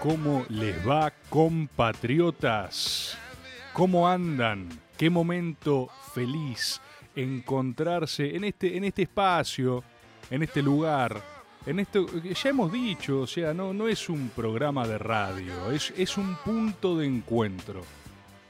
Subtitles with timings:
[0.00, 3.18] ¿Cómo les va, compatriotas?
[3.74, 4.66] ¿Cómo andan?
[4.96, 6.80] Qué momento feliz
[7.14, 9.84] encontrarse en este, en este espacio,
[10.30, 11.22] en este lugar,
[11.66, 15.92] en esto ya hemos dicho, o sea, no, no es un programa de radio, es,
[15.94, 17.82] es un punto de encuentro.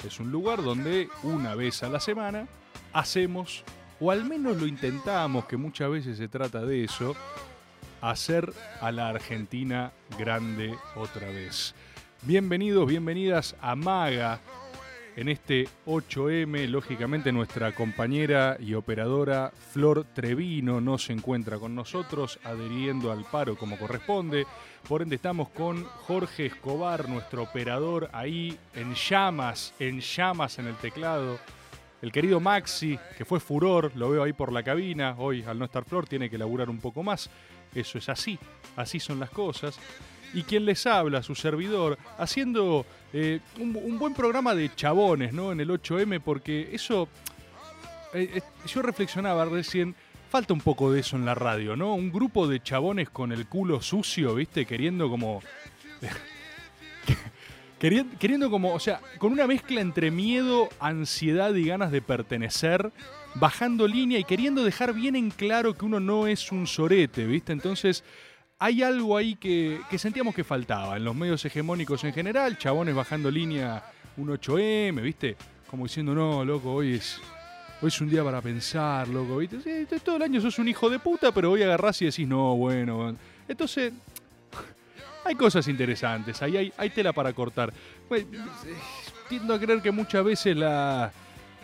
[0.06, 2.46] Es un lugar donde una vez a la semana
[2.92, 3.64] hacemos,
[3.98, 7.16] o al menos lo intentamos, que muchas veces se trata de eso,
[8.00, 11.74] hacer a la Argentina grande otra vez.
[12.22, 14.40] Bienvenidos, bienvenidas a Maga
[15.16, 16.66] en este 8M.
[16.68, 23.56] Lógicamente nuestra compañera y operadora Flor Trevino no se encuentra con nosotros adheriendo al paro
[23.56, 24.46] como corresponde.
[24.88, 30.76] Por ende estamos con Jorge Escobar, nuestro operador ahí en llamas, en llamas en el
[30.76, 31.38] teclado.
[32.02, 35.14] El querido Maxi, que fue furor, lo veo ahí por la cabina.
[35.18, 37.28] Hoy, al no estar Flor, tiene que laburar un poco más.
[37.74, 38.38] Eso es así,
[38.76, 39.78] así son las cosas.
[40.32, 45.50] Y quien les habla, su servidor, haciendo eh, un, buen programa de chabones, ¿no?
[45.52, 47.08] En el 8M, porque eso.
[48.14, 49.94] Eh, eh, yo reflexionaba recién.
[50.28, 51.94] Falta un poco de eso en la radio, ¿no?
[51.94, 54.64] Un grupo de chabones con el culo sucio, ¿viste?
[54.64, 55.42] Queriendo como.
[57.80, 58.72] queriendo, queriendo como.
[58.72, 62.92] O sea, con una mezcla entre miedo, ansiedad y ganas de pertenecer
[63.34, 67.52] bajando línea y queriendo dejar bien en claro que uno no es un sorete, ¿viste?
[67.52, 68.02] Entonces,
[68.58, 73.30] hay algo ahí que, sentíamos que faltaba en los medios hegemónicos en general, chabones bajando
[73.30, 73.82] línea
[74.16, 75.36] un 8M, ¿viste?
[75.68, 77.20] Como diciendo, no, loco, hoy es,
[77.80, 79.86] hoy es un día para pensar, loco, ¿viste?
[80.00, 83.16] todo el año sos un hijo de puta, pero hoy agarrás y decís, no, bueno.
[83.48, 83.92] Entonces,
[85.24, 87.72] hay cosas interesantes, ahí hay, hay tela para cortar.
[88.08, 88.26] Pues,
[89.28, 91.12] tiendo a creer que muchas veces la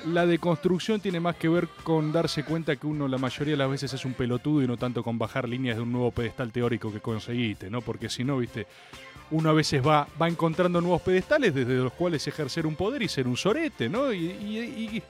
[0.05, 3.71] la deconstrucción tiene más que ver con darse cuenta que uno la mayoría de las
[3.71, 6.93] veces es un pelotudo y no tanto con bajar líneas de un nuevo pedestal teórico
[6.93, 7.81] que conseguiste, ¿no?
[7.81, 8.67] Porque si no, viste,
[9.31, 13.09] uno a veces va, va encontrando nuevos pedestales desde los cuales ejercer un poder y
[13.09, 14.13] ser un sorete, ¿no?
[14.13, 15.03] Y,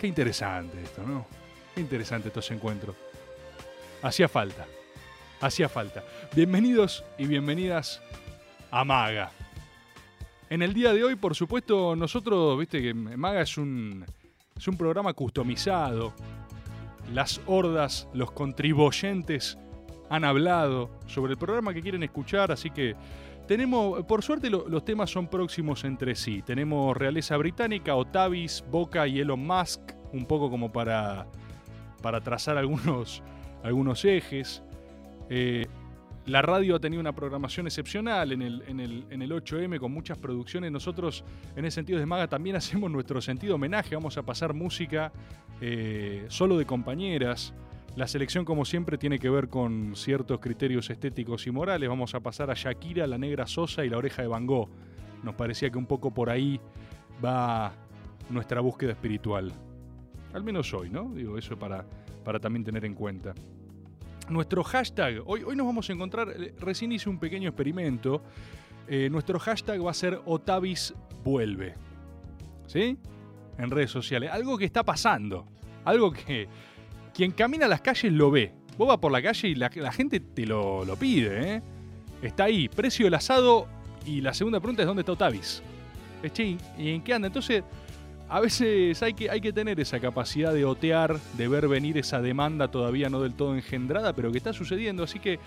[0.00, 1.26] qué interesante esto, ¿no?
[1.74, 2.94] Qué interesante estos encuentros.
[4.02, 4.66] Hacía falta,
[5.40, 6.04] hacía falta.
[6.34, 8.00] Bienvenidos y bienvenidas
[8.70, 9.32] a Maga.
[10.52, 14.04] En el día de hoy, por supuesto, nosotros, viste que Maga es un,
[14.54, 16.12] es un programa customizado.
[17.10, 19.56] Las hordas, los contribuyentes
[20.10, 22.94] han hablado sobre el programa que quieren escuchar, así que
[23.48, 26.42] tenemos, por suerte los temas son próximos entre sí.
[26.42, 29.80] Tenemos realeza británica, Otavis, Boca y Elon Musk,
[30.12, 31.28] un poco como para,
[32.02, 33.22] para trazar algunos,
[33.62, 34.62] algunos ejes.
[35.30, 35.66] Eh,
[36.26, 38.80] la radio ha tenido una programación excepcional en el, en,
[39.22, 40.70] el, 8M con muchas producciones.
[40.70, 41.24] Nosotros,
[41.56, 43.94] en ese sentido de Maga, también hacemos nuestro sentido homenaje.
[43.96, 45.12] Vamos a pasar música
[45.60, 47.52] eh, solo de compañeras.
[47.96, 51.88] La selección, como siempre, tiene que ver con ciertos criterios estéticos y morales.
[51.88, 54.68] Vamos a pasar a Shakira, la negra Sosa y la oreja de Van Gogh.
[55.24, 56.60] Nos parecía que un poco por ahí
[57.22, 57.72] va
[58.30, 59.52] nuestra búsqueda espiritual.
[60.32, 61.12] Al menos hoy, ¿no?
[61.12, 61.84] Digo, eso para,
[62.24, 63.34] para también tener en cuenta
[64.32, 68.22] nuestro hashtag, hoy, hoy nos vamos a encontrar, eh, recién hice un pequeño experimento,
[68.88, 70.94] eh, nuestro hashtag va a ser Otavis
[71.24, 71.74] vuelve.
[72.66, 72.96] ¿Sí?
[73.58, 74.30] En redes sociales.
[74.30, 75.46] Algo que está pasando.
[75.84, 76.48] Algo que
[77.14, 78.52] quien camina a las calles lo ve.
[78.78, 81.56] Vos vas por la calle y la, gente te lo, pide.
[81.56, 81.62] ¿eh?
[82.22, 83.68] Está ahí, precio del asado.
[84.06, 85.62] Y la segunda pregunta es: ¿dónde está Otavis?
[86.78, 87.26] ¿y en qué anda?
[87.26, 87.64] Entonces,
[88.32, 92.22] a veces hay que, hay que tener esa capacidad de otear, de ver venir esa
[92.22, 95.02] demanda todavía no del todo engendrada, pero que está sucediendo.
[95.02, 95.38] Así que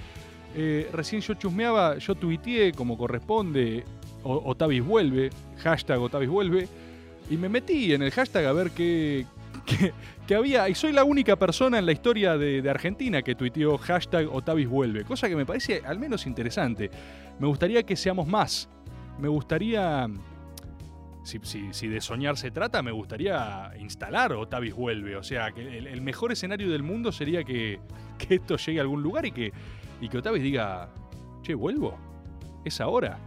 [0.56, 3.84] eh, recién yo chusmeaba, yo tuiteé como corresponde,
[4.24, 6.68] Otavis vuelve, hashtag Otavis vuelve,
[7.28, 9.26] y me metí en el hashtag a ver qué,
[10.36, 14.28] había, y soy la única persona en la historia de, de, Argentina que tuiteó hashtag
[14.32, 16.92] Otavis vuelve, cosa que me parece al menos interesante.
[17.40, 18.70] Me gustaría que seamos más.
[19.18, 20.08] Me gustaría
[21.26, 25.16] si, de soñar se trata, me gustaría instalar Otavis vuelve.
[25.16, 27.80] O sea, que el, mejor escenario del mundo sería que,
[28.30, 29.52] esto llegue a algún lugar y que,
[30.02, 30.90] y que Otavis diga,
[31.42, 31.98] che, vuelvo.
[32.64, 33.18] Es ahora.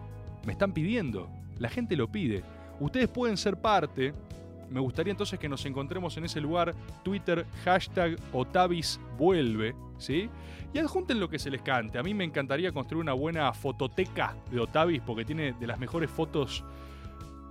[0.46, 1.28] Me están pidiendo.
[1.58, 2.44] La gente lo pide.
[2.80, 4.14] Ustedes pueden ser parte.
[4.70, 6.74] Me gustaría entonces que nos encontremos en ese lugar.
[7.02, 9.74] Twitter, hashtag Otavis vuelve.
[9.98, 10.30] ¿Sí?
[10.72, 11.98] Y adjunten lo que se les cante.
[11.98, 16.08] A mí me encantaría construir una buena fototeca de Otavis porque tiene de las mejores
[16.10, 16.64] fotos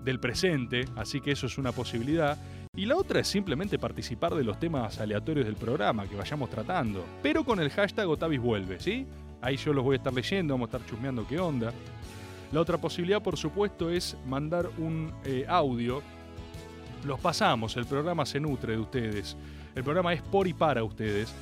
[0.03, 2.37] del presente, así que eso es una posibilidad.
[2.75, 7.03] Y la otra es simplemente participar de los temas aleatorios del programa que vayamos tratando,
[7.23, 9.07] pero con el hashtag Otavis vuelve, ¿sí?
[9.41, 11.71] Ahí yo los voy a estar leyendo, vamos a estar chusmeando qué onda.
[12.51, 16.01] La otra posibilidad, por supuesto, es mandar un eh, audio.
[17.03, 19.35] Los pasamos, el programa se nutre de ustedes.
[19.75, 21.33] El programa es por y para ustedes.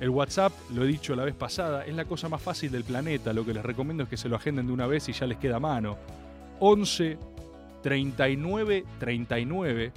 [0.00, 3.32] El WhatsApp, lo he dicho la vez pasada, es la cosa más fácil del planeta.
[3.32, 5.36] Lo que les recomiendo es que se lo agenden de una vez y ya les
[5.36, 5.98] queda mano.
[6.58, 7.18] 11
[7.82, 9.92] 39 39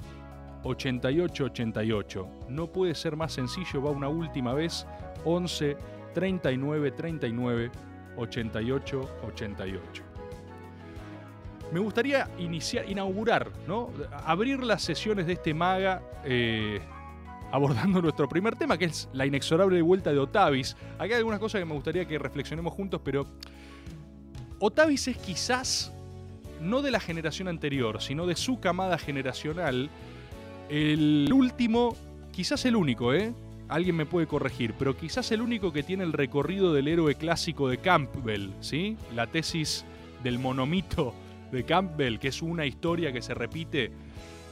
[0.62, 2.28] 88 88.
[2.48, 4.86] No puede ser más sencillo, va una última vez.
[5.24, 5.76] 11
[6.14, 7.70] 39 39
[8.16, 10.02] 88 88.
[11.72, 13.90] Me gustaría iniciar, inaugurar, ¿no?
[14.24, 16.80] Abrir las sesiones de este maga eh,
[17.50, 20.76] abordando nuestro primer tema, que es la inexorable vuelta de Otavis.
[20.94, 23.26] Acá hay algunas cosas que me gustaría que reflexionemos juntos, pero
[24.58, 25.92] Otavis es quizás,
[26.64, 29.90] no de la generación anterior, sino de su camada generacional,
[30.68, 31.96] el último,
[32.32, 33.32] quizás el único, ¿eh?
[33.68, 37.68] Alguien me puede corregir, pero quizás el único que tiene el recorrido del héroe clásico
[37.68, 38.96] de Campbell, ¿sí?
[39.14, 39.84] La tesis
[40.22, 41.14] del monomito
[41.50, 43.90] de Campbell, que es una historia que se repite.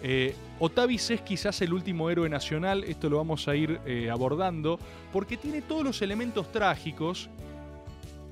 [0.03, 4.79] Eh, Otavis es quizás el último héroe nacional, esto lo vamos a ir eh, abordando,
[5.13, 7.29] porque tiene todos los elementos trágicos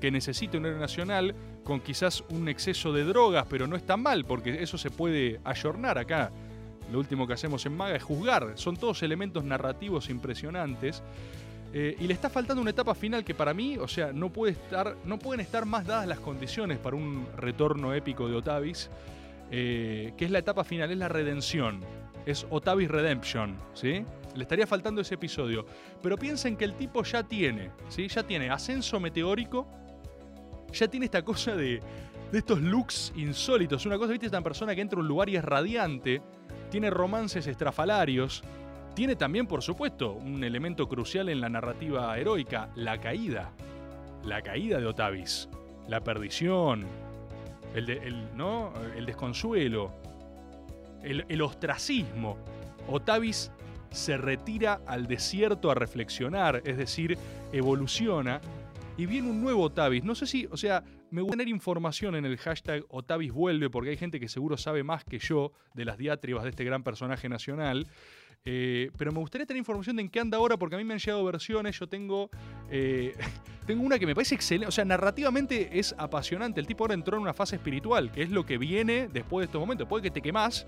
[0.01, 4.01] que necesita un héroe nacional, con quizás un exceso de drogas, pero no es tan
[4.01, 6.31] mal, porque eso se puede ayornar acá.
[6.91, 11.01] Lo último que hacemos en Maga es juzgar, son todos elementos narrativos impresionantes.
[11.73, 14.53] Eh, y le está faltando una etapa final que para mí, o sea, no, puede
[14.53, 18.89] estar, no pueden estar más dadas las condiciones para un retorno épico de Otavis,
[19.51, 21.79] eh, que es la etapa final, es la redención.
[22.25, 24.03] Es Otavis Redemption, ¿sí?
[24.35, 25.65] Le estaría faltando ese episodio.
[26.01, 28.07] Pero piensen que el tipo ya tiene, ¿sí?
[28.07, 29.67] Ya tiene ascenso meteórico,
[30.71, 31.81] ya tiene esta cosa de,
[32.31, 33.85] de estos looks insólitos.
[33.85, 34.27] Una cosa, ¿viste?
[34.27, 36.21] Esta persona que entra a un lugar y es radiante,
[36.69, 38.43] tiene romances estrafalarios,
[38.93, 43.51] tiene también, por supuesto, un elemento crucial en la narrativa heroica, la caída.
[44.25, 45.49] La caída de Otavis,
[45.87, 46.85] la perdición,
[47.73, 48.71] el, ¿no?
[48.95, 49.91] el desconsuelo,
[51.01, 52.37] el, el ostracismo.
[52.87, 53.51] Otavis
[53.89, 57.17] se retira al desierto a reflexionar, es decir,
[57.51, 58.41] evoluciona
[58.97, 60.03] y viene un nuevo Otavis.
[60.03, 63.91] No sé si, o sea, me gusta tener información en el hashtag Otavis vuelve porque
[63.91, 67.29] hay gente que seguro sabe más que yo de las diatribas de este gran personaje
[67.29, 67.87] nacional.
[68.43, 70.93] Eh, pero me gustaría tener información de en qué anda ahora, porque a mí me
[70.93, 71.77] han llegado versiones.
[71.79, 72.29] Yo tengo,
[72.69, 73.15] eh,
[73.67, 74.67] tengo una que me parece excelente.
[74.67, 76.59] O sea, narrativamente es apasionante.
[76.59, 79.45] El tipo ahora entró en una fase espiritual, que es lo que viene después de
[79.45, 79.87] estos momentos.
[79.87, 80.67] Puede que te quemás,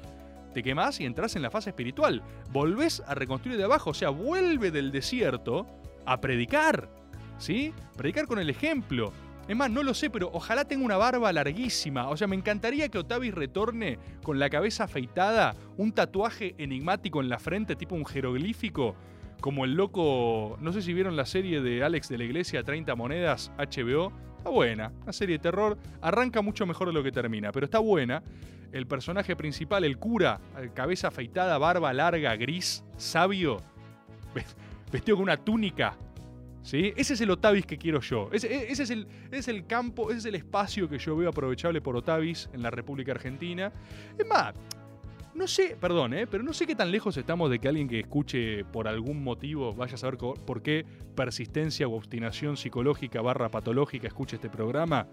[0.53, 2.21] te quemás y entras en la fase espiritual.
[2.51, 3.89] Volvés a reconstruir de abajo.
[3.89, 5.67] O sea, vuelve del desierto
[6.05, 7.02] a predicar.
[7.37, 7.73] ¿Sí?
[7.97, 9.11] Predicar con el ejemplo.
[9.47, 12.07] Es más, no lo sé, pero ojalá tenga una barba larguísima.
[12.07, 17.27] O sea, me encantaría que Otavis retorne con la cabeza afeitada, un tatuaje enigmático en
[17.27, 18.95] la frente, tipo un jeroglífico,
[19.41, 20.57] como el loco.
[20.61, 24.13] No sé si vieron la serie de Alex de la Iglesia, 30 monedas, HBO.
[24.37, 25.77] Está buena, una serie de terror.
[26.01, 28.23] Arranca mucho mejor de lo que termina, pero está buena.
[28.71, 30.39] El personaje principal, el cura,
[30.73, 33.57] cabeza afeitada, barba larga, gris, sabio,
[34.91, 35.97] vestido con una túnica
[36.71, 38.29] Ese es el Otavis que quiero yo.
[38.31, 41.95] Ese, es el, es el campo, ese es el espacio que yo veo aprovechable por
[41.95, 43.71] Otavis en la República Argentina.
[44.17, 44.53] Es más,
[45.35, 46.25] no sé, perdón, ¿eh?
[46.25, 49.73] pero no sé qué tan lejos estamos de que alguien que escuche por algún motivo,
[49.73, 55.07] vaya a saber por qué persistencia o obstinación psicológica barra patológica escuche este programa.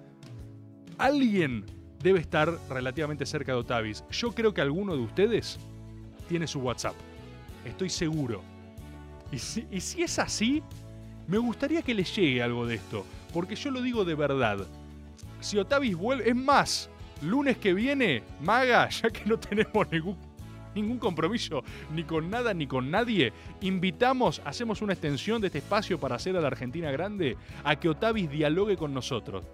[0.99, 1.64] Alguien
[2.00, 4.05] debe estar relativamente cerca de Otavis.
[4.11, 5.58] Yo creo que alguno de ustedes
[6.29, 6.94] tiene su WhatsApp.
[7.64, 8.43] Estoy seguro.
[9.32, 10.62] Y y si es así,
[11.31, 14.67] me gustaría que les llegue algo de esto, porque yo lo digo de verdad.
[15.38, 16.91] Si Otavis vuelve, es más,
[17.23, 21.63] lunes que viene, maga, ya que no tenemos ningún, compromiso
[21.94, 26.37] ni con nada ni con nadie, invitamos, hacemos una extensión de este espacio para hacer
[26.37, 29.44] a la Argentina grande, a que Otavis dialogue con nosotros.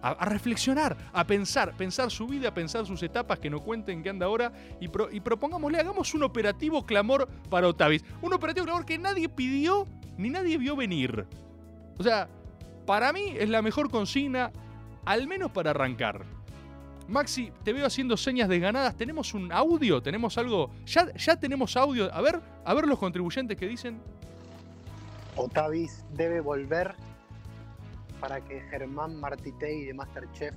[0.00, 4.26] A, reflexionar, a pensar, pensar su vida, pensar sus etapas, que no cuenten qué anda
[4.26, 8.04] ahora y, y propongámosle, hagamos un operativo clamor para Otavis.
[8.20, 11.26] Un operativo clamor que nadie pidió ni nadie vio venir.
[11.98, 12.28] O sea,
[12.86, 14.52] para mí es la mejor consigna,
[15.04, 16.24] al menos para arrancar.
[17.08, 18.96] Maxi, te veo haciendo señas desganadas.
[18.96, 20.02] ¿Tenemos un audio?
[20.02, 20.70] ¿Tenemos algo?
[20.86, 22.12] ¿Ya, ya tenemos audio?
[22.12, 24.00] A ver, a ver los contribuyentes que dicen.
[25.36, 26.94] Otavis debe volver
[28.20, 30.54] para que Germán Martitei de Masterchef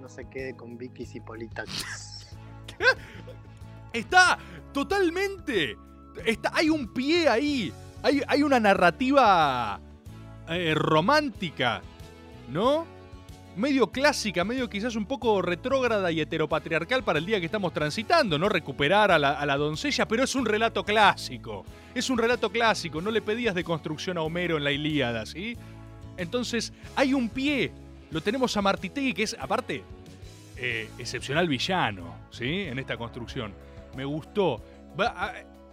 [0.00, 2.36] no se quede con Vicky y Politakis.
[3.92, 4.38] Está
[4.72, 5.76] totalmente.
[6.24, 7.72] Está, hay un pie ahí
[8.06, 9.80] hay, una narrativa
[10.48, 11.82] eh, romántica,
[12.48, 12.86] ¿no?
[13.56, 18.38] Medio clásica, medio quizás un poco retrógrada y heteropatriarcal para el día que estamos transitando,
[18.38, 18.48] ¿no?
[18.48, 21.64] Recuperar a la, doncella, pero es un relato clásico.
[21.94, 25.56] Es un relato clásico, no le pedías de construcción a Homero en la Ilíada, ¿sí?
[26.18, 27.72] Entonces, hay un pie.
[28.10, 29.82] Lo tenemos a Martitegui, que es, aparte,
[30.58, 32.60] eh, excepcional villano, ¿sí?
[32.60, 33.54] En esta construcción.
[33.96, 34.62] Me gustó.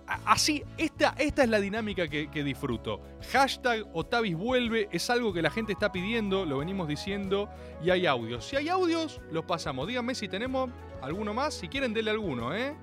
[0.06, 3.00] Así, esta, esta es la dinámica que, disfruto.
[3.32, 7.50] Hashtag Otavis vuelve, es algo que la gente está pidiendo, lo venimos diciendo,
[7.84, 8.46] y hay audios.
[8.46, 9.88] Si hay audios, los pasamos.
[9.88, 10.70] Díganme si tenemos
[11.02, 12.76] alguno más, si quieren, denle alguno, ¿eh?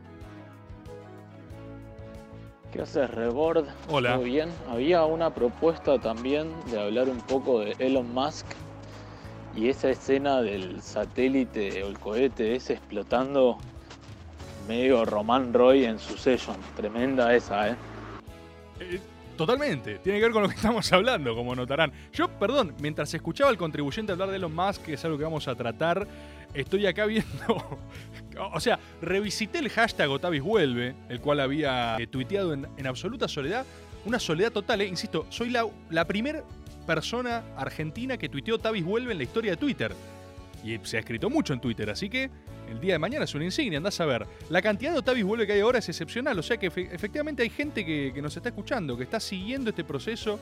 [2.72, 3.66] ¿Qué haces, Rebord?
[3.88, 4.14] Hola.
[4.14, 4.48] ¿Todo bien?
[4.68, 8.46] Había una propuesta también de hablar un poco de Elon Musk
[9.56, 13.58] y esa escena del satélite o el cohete ese explotando
[14.70, 16.56] medio Román Roy en su session.
[16.76, 17.76] Tremenda esa, ¿eh?
[18.78, 19.00] ¿eh?
[19.36, 21.92] Totalmente, tiene que ver con lo que estamos hablando, como notarán.
[22.12, 25.48] Yo, perdón, mientras escuchaba al contribuyente hablar de Elon Musk, que es algo que vamos
[25.48, 26.06] a tratar,
[26.54, 27.80] estoy acá viendo.
[28.52, 33.66] o sea, revisité el hashtag Otavis vuelve, el cual había eh, tuiteado en, absoluta soledad.
[34.04, 34.86] Una soledad total, eh.
[34.86, 36.44] insisto, soy la, la primera
[36.86, 39.92] persona argentina que tuiteó Otavis vuelve en la historia de Twitter.
[40.62, 42.30] Y se ha escrito mucho en Twitter, así que
[42.70, 44.26] el día de mañana es una insignia, andás a ver.
[44.48, 47.50] La cantidad de Otavis vuelve que hay ahora es excepcional, o sea que efectivamente hay
[47.50, 50.38] gente que, nos está escuchando, que está siguiendo este proceso,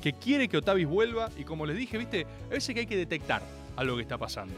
[0.00, 2.96] que quiere que Otavis vuelva, y como les dije, viste, a veces que hay que
[2.96, 3.42] detectar
[3.76, 4.54] algo que está pasando.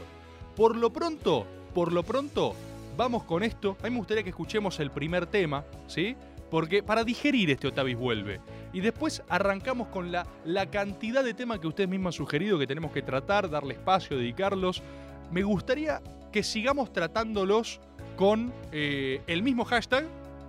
[0.55, 2.55] Por lo pronto, por lo pronto,
[2.95, 3.75] vamos con esto.
[3.81, 6.15] A mí me gustaría que escuchemos el primer tema, ¿sí?
[6.51, 8.39] Porque para digerir este Otavis vuelve.
[8.71, 12.67] Y después arrancamos con la, la cantidad de temas que ustedes mismos han sugerido que
[12.67, 14.83] tenemos que tratar, darle espacio, dedicarlos.
[15.31, 16.01] Me gustaría
[16.35, 17.79] que sigamos tratándolos
[18.17, 20.05] con eh, el mismo hashtag,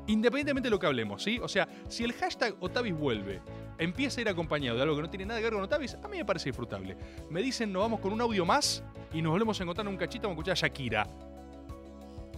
[0.08, 1.38] independientemente de lo que hablemos, ¿sí?
[1.40, 3.40] O sea, si el hashtag Otavis vuelve
[3.78, 6.08] empieza a ir acompañado de algo que no tiene nada que ver con Otavis, a
[6.08, 6.96] mí me parece disfrutable.
[7.30, 8.82] Me dicen, nos vamos con un audio más
[9.14, 11.06] y nos volvemos a encontrar en un cachito como escuchar a Shakira.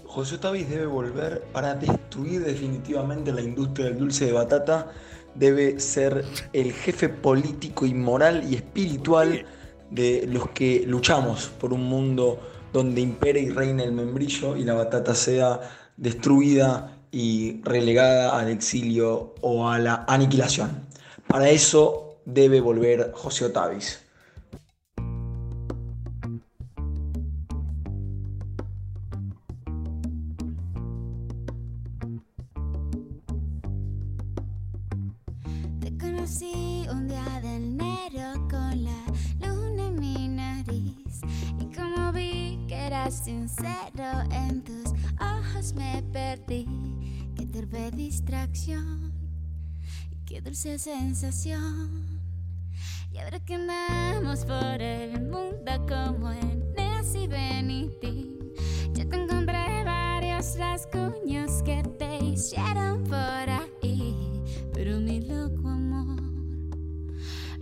[0.05, 4.93] José Otavis debe volver para destruir definitivamente la industria del dulce de batata.
[5.35, 9.47] Debe ser el jefe político y moral y espiritual
[9.91, 12.39] de los que luchamos por un mundo
[12.73, 15.61] donde impere y reine el membrillo y la batata sea
[15.97, 20.87] destruida y relegada al exilio o a la aniquilación.
[21.27, 24.01] Para eso debe volver José Otavis.
[43.15, 46.67] Sincero en tus ojos me perdí.
[47.37, 49.09] Qué torpe distracción
[50.29, 52.21] qué dulce sensación.
[53.11, 58.39] Y ahora que andamos por el mundo como en Nancy Benitín,
[58.93, 64.43] yo te encontré varios rasguños que te hicieron por ahí.
[64.75, 66.21] Pero mi loco amor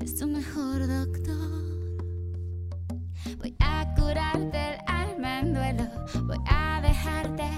[0.00, 1.96] es tu mejor doctor.
[3.38, 4.95] Voy a curarte el
[5.26, 5.84] alma en duelo.
[6.24, 7.48] Voy a dejarte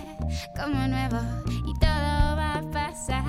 [0.56, 1.18] como nuevo
[1.66, 3.24] y todo va a pasar.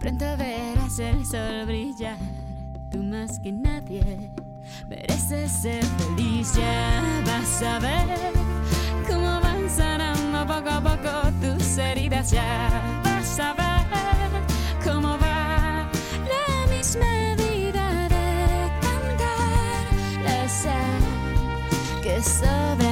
[0.00, 2.18] Pronto verás el sol brillar.
[2.90, 4.30] Tú más que nadie
[4.88, 6.54] mereces ser feliz.
[6.54, 8.32] Ya vas a ver
[9.08, 12.30] cómo van sanando poco a poco tus heridas.
[12.30, 15.88] Ya vas a ver cómo va
[16.34, 21.02] la misma vida de cantar la sal
[22.02, 22.91] que sobra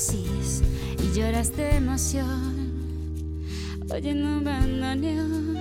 [0.00, 2.70] y lloras de emoción,
[3.90, 5.58] oyendo un bandoneón.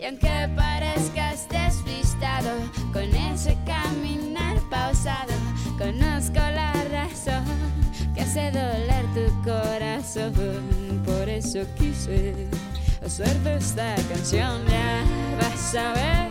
[0.00, 2.50] Y aunque parezcas despistado
[2.94, 5.34] con ese caminar pausado,
[5.76, 7.44] conozco la razón
[8.14, 10.32] que hace doler tu corazón.
[11.04, 12.48] Por eso quise
[13.04, 14.62] hacer de esta canción.
[14.66, 15.04] Ya
[15.42, 16.30] vas a ver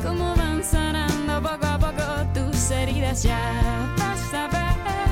[0.00, 2.04] cómo van sanando poco a poco
[2.34, 3.24] tus heridas.
[3.24, 5.09] Ya vas a ver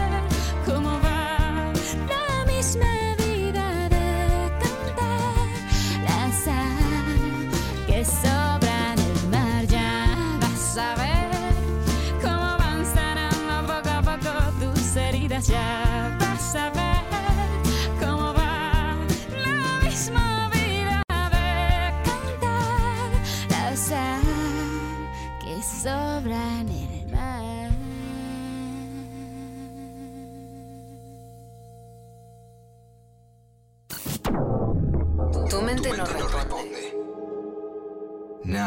[15.46, 17.17] Ya vas a ver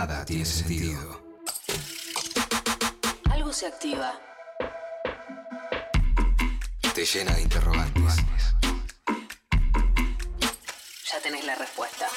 [0.08, 1.22] nada tiene sentido.
[3.30, 4.20] Algo se activa.
[6.96, 8.16] Te llena de interrogantes.
[11.12, 12.08] Ya tenés la respuesta.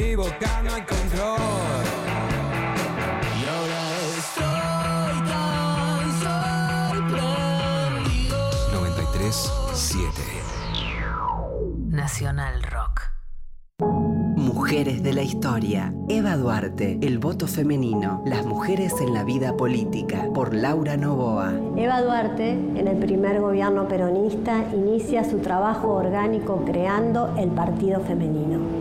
[0.00, 1.36] En mi boca no hay control.
[3.36, 3.82] Y ahora
[4.16, 6.06] estoy tan
[7.10, 8.36] sorprendido.
[8.72, 10.08] 93 7.
[11.88, 13.10] Nacional Rock.
[14.36, 15.92] Mujeres de la historia.
[16.08, 18.22] Eva Duarte, El voto femenino.
[18.24, 20.28] Las mujeres en la vida política.
[20.32, 21.52] Por Laura Novoa.
[21.76, 28.79] Eva Duarte, en el primer gobierno peronista, inicia su trabajo orgánico creando el Partido Femenino.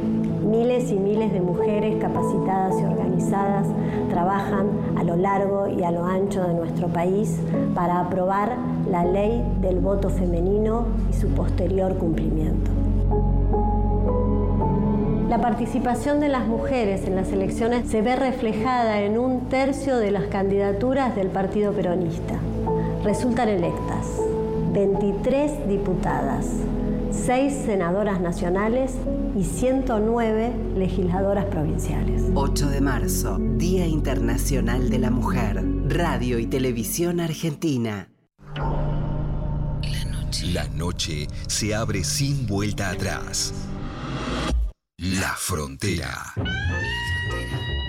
[0.50, 3.68] Miles y miles de mujeres capacitadas y organizadas
[4.10, 7.40] trabajan a lo largo y a lo ancho de nuestro país
[7.76, 8.58] para aprobar
[8.90, 12.72] la ley del voto femenino y su posterior cumplimiento.
[15.30, 20.10] La participación de las mujeres en las elecciones se ve reflejada en un tercio de
[20.10, 22.40] las candidaturas del Partido Peronista.
[23.04, 24.08] Resultan electas
[24.74, 26.48] 23 diputadas,
[27.26, 28.94] 6 senadoras nacionales
[29.36, 32.24] y 109 legisladoras provinciales.
[32.34, 35.64] 8 de marzo, Día Internacional de la Mujer.
[35.88, 38.10] Radio y Televisión Argentina.
[40.54, 43.54] La noche se abre sin vuelta atrás.
[44.98, 46.34] La frontera.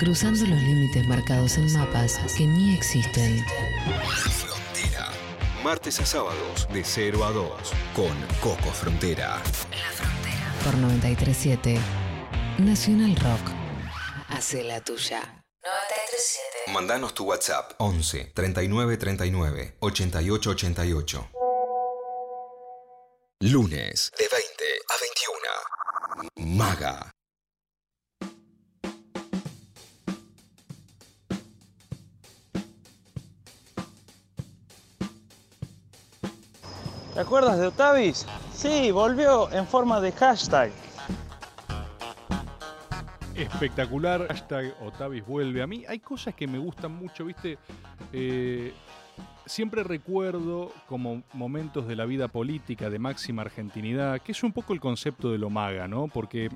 [0.00, 3.44] Cruzando los límites marcados en mapas que ni existen.
[5.62, 5.64] La frontera.
[5.64, 9.42] Martes a sábados de 0 a 2 con Coco Frontera.
[10.64, 11.78] Por 937
[12.58, 13.52] Nacional Rock.
[14.28, 15.20] Hace la tuya.
[15.62, 16.72] 937.
[16.72, 21.30] Mandanos tu WhatsApp 11 39 39 88 88.
[23.40, 24.94] Lunes de 20 a
[26.36, 26.56] 21.
[26.56, 27.10] Maga.
[37.20, 38.26] ¿Te acuerdas de Otavis?
[38.50, 40.72] Sí, volvió en forma de hashtag.
[43.34, 44.26] Espectacular.
[44.26, 45.60] Hashtag Otavis vuelve.
[45.60, 47.58] A mí hay cosas que me gustan mucho, ¿viste?
[48.14, 48.72] Eh,
[49.44, 54.72] siempre recuerdo como momentos de la vida política de máxima argentinidad, que es un poco
[54.72, 56.08] el concepto de lo maga, ¿no?
[56.08, 56.48] Porque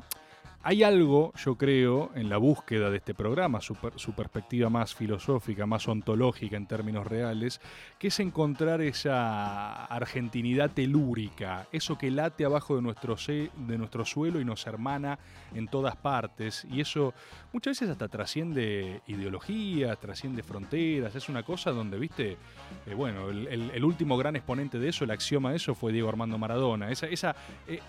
[0.67, 4.95] hay algo, yo creo, en la búsqueda de este programa, su, per- su perspectiva más
[4.95, 7.61] filosófica, más ontológica en términos reales,
[7.99, 14.41] que es encontrar esa argentinidad telúrica, eso que late abajo de nuestro, de nuestro suelo
[14.41, 15.19] y nos hermana
[15.55, 16.67] en todas partes.
[16.71, 17.13] Y eso
[17.53, 21.15] muchas veces hasta trasciende ideologías, trasciende fronteras.
[21.15, 22.39] Es una cosa donde, viste,
[22.87, 26.39] eh, bueno, el, último gran exponente de eso, el axioma de eso, fue Diego Armando
[26.39, 26.91] Maradona.
[26.91, 27.37] Esa, esa,
[27.69, 27.81] eh,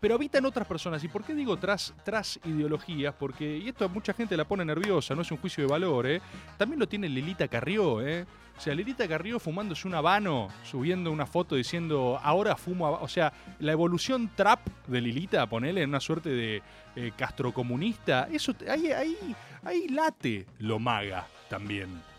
[0.00, 1.04] pero habitan otras personas.
[1.04, 3.14] ¿Y por qué digo tras, tras ideologías?
[3.14, 6.06] Porque, y esto a mucha gente la pone nerviosa, no es un juicio de valor,
[6.06, 6.20] ¿eh?
[6.56, 8.26] También lo tiene Lilita Carrió, ¿eh?
[8.56, 13.00] O sea, Lilita Carrió fumándose un habano, subiendo una foto diciendo, ahora fumo haba-".
[13.00, 16.62] O sea, la evolución trap de Lilita, ponele en una suerte de
[16.96, 19.34] eh, castrocomunista, eso, ahí, ahí,
[19.64, 22.09] ahí late lo maga también.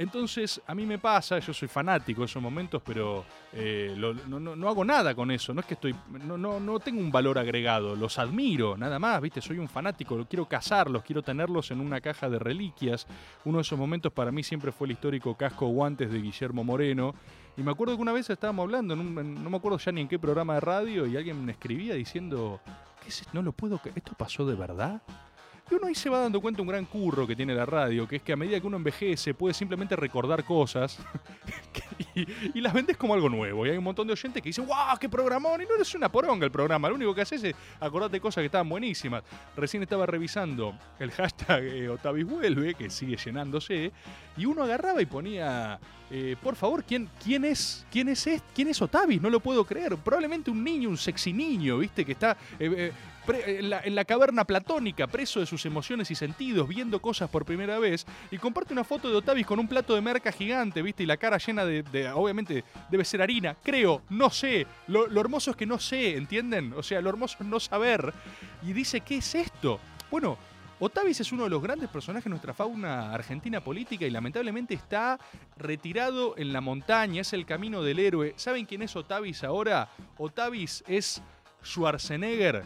[0.00, 4.84] Entonces, a mí me pasa, yo soy fanático de esos momentos, pero eh, no, hago
[4.84, 5.52] nada con eso.
[5.52, 5.92] No es que estoy.
[6.24, 7.96] No, no, no tengo un valor agregado.
[7.96, 9.40] Los admiro, nada más, ¿viste?
[9.40, 10.24] Soy un fanático.
[10.30, 13.08] Quiero cazarlos, quiero tenerlos en una caja de reliquias.
[13.44, 17.12] Uno de esos momentos para mí siempre fue el histórico casco guantes de Guillermo Moreno.
[17.56, 20.02] Y me acuerdo que una vez estábamos hablando, en un- no me acuerdo ya ni
[20.02, 22.60] en qué programa de radio, y alguien me escribía diciendo:
[23.02, 23.24] ¿Qué es?
[23.32, 23.80] No lo puedo.
[23.96, 25.02] ¿Esto pasó de verdad?
[25.70, 28.16] Y uno ahí se va dando cuenta un gran curro que tiene la radio, que
[28.16, 30.98] es que a medida que uno envejece puede simplemente recordar cosas
[32.14, 33.66] y, las vendes como algo nuevo.
[33.66, 35.60] Y hay un montón de oyentes que dicen, ¡guau, qué programón!
[35.60, 38.46] Y no es una poronga el programa, lo único que haces es acordarte cosas que
[38.46, 39.22] estaban buenísimas.
[39.56, 43.92] Recién estaba revisando el hashtag eh, que sigue llenándose,
[44.36, 45.78] y uno agarraba y ponía,
[46.10, 49.20] eh, por favor, ¿quién, quién es quién es quién es Otavis?
[49.20, 49.96] No lo puedo creer.
[49.96, 52.04] Probablemente un niño, un sexy niño, ¿viste?
[52.04, 52.36] Que está...
[52.58, 52.92] eh, eh,
[53.26, 57.28] pre- en, la, en la caverna platónica, preso de sus emociones y sentidos, viendo cosas
[57.28, 60.80] por primera vez, y comparte una foto de Otavis con un plato de merca gigante,
[60.80, 61.02] ¿viste?
[61.02, 64.66] Y la cara llena de, de- obviamente, debe ser harina, creo, no sé.
[64.86, 66.72] Lo, lo hermoso es que no sé, ¿entienden?
[66.74, 68.14] O sea, lo hermoso es no saber.
[68.62, 69.78] Y dice, ¿qué es esto?
[70.10, 70.38] Bueno,
[70.80, 75.18] Otavis es uno de los grandes personajes de nuestra fauna argentina política y lamentablemente está
[75.56, 78.34] retirado en la montaña, es el camino del héroe.
[78.36, 79.88] ¿Saben quién es Otavis ahora?
[80.18, 81.20] Otavis es
[81.64, 82.62] Schwarzenegger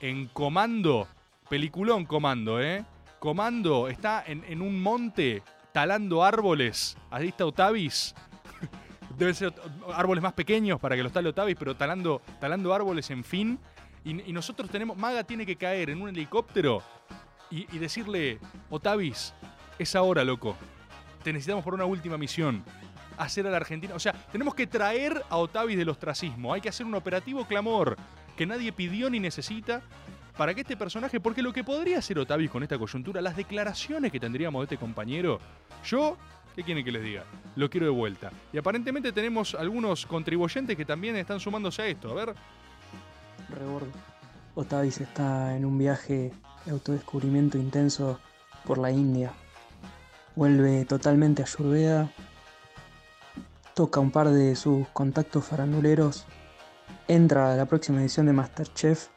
[0.00, 1.08] en Comando,
[1.48, 2.84] peliculón Comando, ¿eh?
[3.18, 6.96] Comando está en, en un monte talando árboles.
[7.10, 8.14] Ahí está Otavis.
[9.18, 9.52] Deben ser
[9.92, 13.58] árboles más pequeños para que los tale Otavis, pero talando, talando árboles, en fin.
[14.04, 14.96] Y, y nosotros tenemos.
[14.96, 16.80] Maga tiene que caer en un helicóptero
[17.50, 18.38] y, decirle:
[18.70, 19.34] Otavis,
[19.78, 20.56] es ahora, loco.
[21.22, 22.62] Te necesitamos por una última misión.
[23.18, 23.94] Hacer a la Argentina.
[23.94, 26.52] O sea, tenemos que traer a Otavis del ostracismo.
[26.52, 27.96] Hay que hacer un operativo clamor
[28.36, 29.82] que nadie pidió ni necesita
[30.36, 34.12] para que este personaje, porque lo que podría hacer Otavis con esta coyuntura, las declaraciones
[34.12, 35.40] que tendríamos de este compañero,
[35.82, 36.18] yo,
[36.54, 37.24] ¿qué quieren que les diga?
[37.56, 38.30] Lo quiero de vuelta.
[38.52, 42.10] Y aparentemente tenemos algunos contribuyentes que también están sumándose a esto.
[42.10, 42.34] A ver,
[43.48, 43.88] Rebordo.
[44.54, 46.32] Otavis está en un viaje
[46.70, 48.18] autodescubrimiento intenso
[48.64, 49.32] por la India.
[50.34, 52.10] Vuelve totalmente a Ayurveda.
[53.74, 56.26] Toca un par de sus contactos faranduleros.
[57.08, 59.08] Entra a la próxima edición de Masterchef.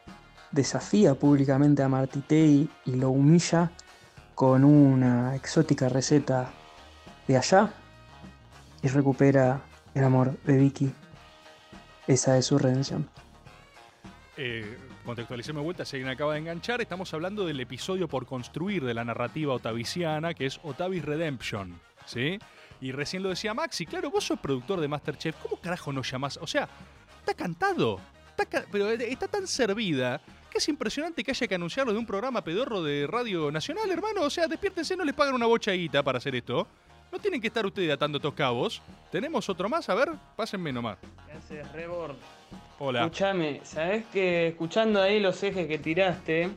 [0.51, 3.71] Desafía públicamente a Martitei y lo humilla
[4.35, 6.51] con una exótica receta
[7.27, 7.73] de allá.
[8.81, 9.61] Y recupera
[9.93, 10.93] el amor de Vicky.
[12.07, 13.09] Esa es su redención.
[14.41, 18.85] Eh, contextualicemos de vuelta, si alguien acaba de enganchar, estamos hablando del episodio por construir
[18.85, 22.39] de la narrativa otavisiana, que es Otavis Redemption, ¿sí?
[22.79, 26.37] Y recién lo decía Maxi, claro, vos sos productor de Masterchef, ¿cómo carajo no llamás?
[26.41, 26.69] O sea,
[27.19, 27.99] está cantado,
[28.29, 32.41] está pero está tan servida que es impresionante que haya que anunciarlo de un programa
[32.41, 34.21] pedorro de Radio Nacional, hermano.
[34.21, 36.65] O sea, despiértense, no les pagan una bocha de guita para hacer esto.
[37.11, 38.81] No tienen que estar ustedes atando estos cabos.
[39.11, 39.89] ¿Tenemos otro más?
[39.89, 40.97] A ver, pásenme nomás.
[41.27, 42.15] ¿Qué haces, Rebord?
[42.81, 43.01] Hola.
[43.01, 46.49] Escuchame, ¿sabés que escuchando ahí los ejes que tiraste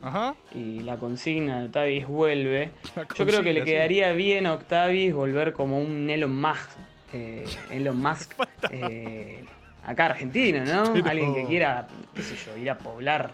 [0.55, 2.71] y la consigna de Octavis vuelve,
[3.17, 3.65] yo creo que le sí.
[3.65, 6.69] quedaría bien a Octavis volver como un Elon Musk.
[7.13, 8.33] eh, Elon Musk
[8.71, 9.43] eh,
[9.85, 10.93] acá argentino, ¿no?
[10.93, 13.31] Pero- Alguien que quiera, qué sé yo, ir a poblar,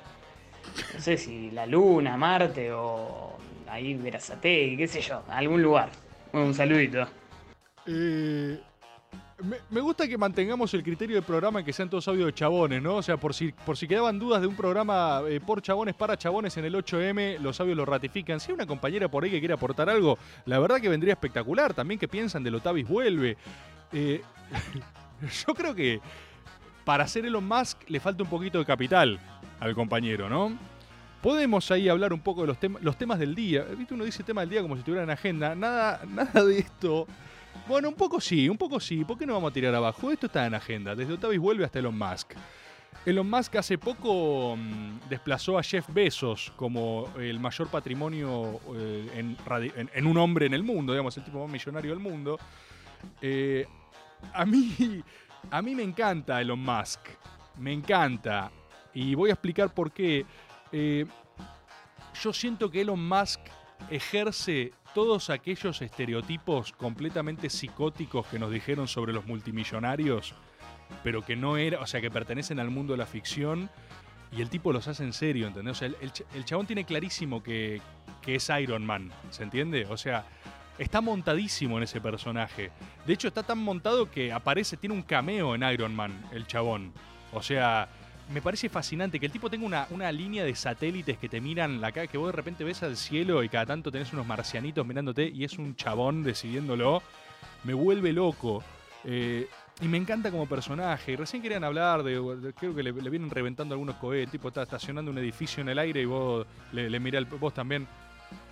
[0.96, 3.38] no sé si la Luna, Marte o
[3.70, 5.90] ahí Verazategui, qué sé yo, algún lugar.
[6.32, 7.08] Bueno, un saludito.
[7.86, 8.60] Eh,
[9.70, 12.98] me, gusta que mantengamos el criterio del programa que sean todos audio de chabones, ¿no?
[12.98, 16.18] O sea, por si, por si quedaban dudas de un programa eh, por chabones para
[16.18, 18.40] chabones en el 8M, los audios lo ratifican.
[18.40, 21.74] Si hay una compañera por ahí que quiere aportar algo, la verdad que vendría espectacular.
[21.74, 23.38] También que piensan del Otavis vuelve.
[23.94, 24.22] Eh,
[25.48, 26.02] yo creo que
[26.84, 29.20] para hacer Elon Musk le falta un poquito de capital
[29.60, 30.58] al compañero, ¿no?
[31.22, 33.64] Podemos ahí hablar un poco de los, temas los temas del día.
[33.78, 33.94] ¿Viste?
[33.94, 35.54] Uno dice tema del día como si estuviera en agenda.
[35.56, 37.08] Nada, nada de esto.
[37.68, 39.06] Bueno, un poco sí, un poco sí.
[39.06, 40.12] ¿Por qué no vamos a tirar abajo?
[40.12, 40.96] Esto está en agenda.
[40.96, 42.34] Desde Otavis vuelve hasta Elon Musk.
[43.06, 49.36] Elon Musk hace poco mm, desplazó a Jeff Bezos como el mayor patrimonio eh,
[49.94, 52.38] en, un hombre en el mundo, digamos, el tipo más millonario del mundo.
[53.22, 53.66] Eh,
[54.34, 55.04] a mí,
[55.52, 57.00] a mí me encanta Elon Musk.
[57.58, 58.52] Me encanta.
[58.94, 60.26] Y voy a explicar por qué.
[60.72, 61.06] Eh,
[62.22, 63.40] yo siento que Elon Musk
[63.90, 70.34] ejerce todos aquellos estereotipos completamente psicóticos que nos dijeron sobre los multimillonarios,
[71.04, 73.70] pero que no era, o sea, que pertenecen al mundo de la ficción,
[74.32, 75.72] y el tipo los hace en serio, ¿entendés?
[75.72, 77.82] O sea, el, el ch- el chabón tiene clarísimo que,
[78.22, 79.88] que es Iron Man, ¿se entiende?
[79.90, 80.26] O sea,
[80.78, 82.72] está montadísimo en ese personaje.
[83.06, 86.94] De hecho, está tan montado que aparece, tiene un cameo en Iron Man, el chabón.
[87.34, 87.90] O sea,
[88.30, 91.82] me parece fascinante que el tipo tenga una, una línea de satélites que te miran
[91.82, 94.86] la cara, que vos de repente ves al cielo y cada tanto tenés unos marcianitos
[94.86, 97.02] mirándote y es un chabón decidiéndolo.
[97.64, 98.64] Me vuelve loco.
[99.04, 99.48] Eh,
[99.82, 101.16] y me encanta como personaje.
[101.16, 102.54] Recién querían hablar de.
[102.58, 104.32] creo que le, vienen reventando algunos cohetes.
[104.32, 107.88] Tipo está estacionando un edificio en el aire y vos le, le el- Vos también.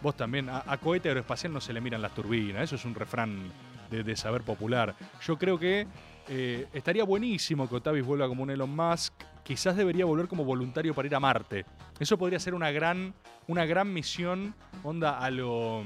[0.01, 0.49] Vos también.
[0.49, 2.63] A, a cohete aeroespacial no se le miran las turbinas.
[2.63, 3.51] Eso es un refrán
[3.91, 4.95] de, de saber popular.
[5.25, 5.85] Yo creo que
[6.29, 9.13] eh, estaría buenísimo que Otavis vuelva como un Elon Musk.
[9.47, 11.63] Quizás debería volver como voluntario para ir a Marte.
[12.01, 13.13] Eso podría ser una gran,
[13.47, 14.53] una gran misión.
[14.83, 15.85] Onda a lo.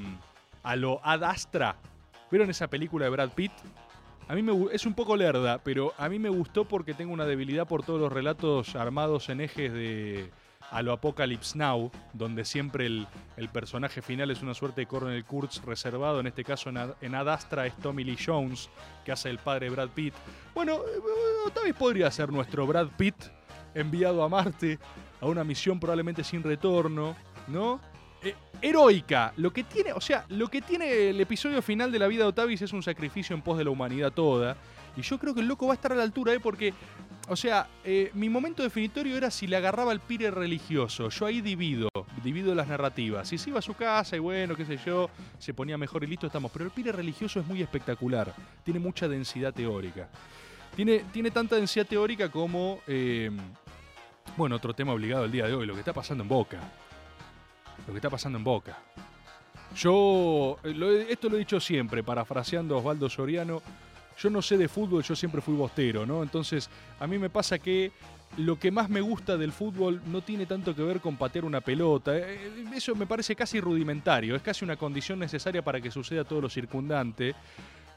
[0.63, 1.75] a lo Ad Astra.
[2.31, 3.51] ¿Vieron esa película de Brad Pitt?
[4.27, 7.25] A mí me, es un poco lerda, pero a mí me gustó porque tengo una
[7.25, 10.31] debilidad por todos los relatos armados en ejes de
[10.71, 15.25] a lo Apocalypse Now, donde siempre el, el personaje final es una suerte de Coronel
[15.25, 16.21] Kurtz reservado.
[16.21, 16.77] En este caso, en,
[17.15, 18.69] Ad- Astra es Tommy Lee Jones,
[19.03, 20.13] que hace el padre de Brad Pitt.
[20.55, 23.15] Bueno, eh, tal vez podría ser nuestro Brad Pitt
[23.73, 24.79] enviado a Marte
[25.19, 27.15] a una misión probablemente sin retorno,
[27.47, 27.79] ¿no?
[28.23, 29.33] Eh, heroica.
[29.37, 32.29] Lo que tiene, o sea, lo que tiene el episodio final de la vida de
[32.29, 34.57] Otavis es un sacrificio en pos de la humanidad toda.
[34.95, 36.39] Y yo creo que el loco va a estar a la altura, ¿eh?
[36.39, 36.73] Porque,
[37.29, 41.09] o sea, eh, mi momento definitorio era si le agarraba el pire religioso.
[41.09, 41.87] Yo ahí divido,
[42.23, 43.27] divido las narrativas.
[43.27, 46.07] Si se iba a su casa y bueno, qué sé yo, se ponía mejor y
[46.07, 46.51] listo estamos.
[46.51, 48.33] Pero el pire religioso es muy espectacular.
[48.63, 50.09] Tiene mucha densidad teórica.
[50.75, 53.29] Tiene, tiene tanta densidad teórica como, eh,
[54.37, 56.59] bueno, otro tema obligado el día de hoy, lo que está pasando en Boca.
[57.85, 58.77] Lo que está pasando en Boca.
[59.75, 63.61] Yo, eh, esto lo he dicho siempre, parafraseando a Osvaldo Soriano,
[64.17, 66.21] yo no sé de fútbol, yo siempre fui bostero, ¿no?
[66.23, 67.91] Entonces, a mí me pasa que
[68.37, 71.59] lo que más me gusta del fútbol no tiene tanto que ver con patear una
[71.59, 72.15] pelota.
[72.15, 76.41] eh, Eso me parece casi rudimentario, es casi una condición necesaria para que suceda todo
[76.41, 77.35] lo circundante.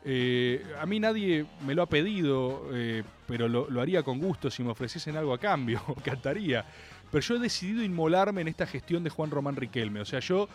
[0.07, 4.63] Eh, a mí nadie me lo ha pedido, eh, pero lo, haría con gusto si
[4.63, 6.65] me ofreciesen algo a cambio, cantaría.
[7.11, 10.01] Pero yo he decidido inmolarme en esta gestión de Juan Román Riquelme.
[10.01, 10.49] O sea, yo,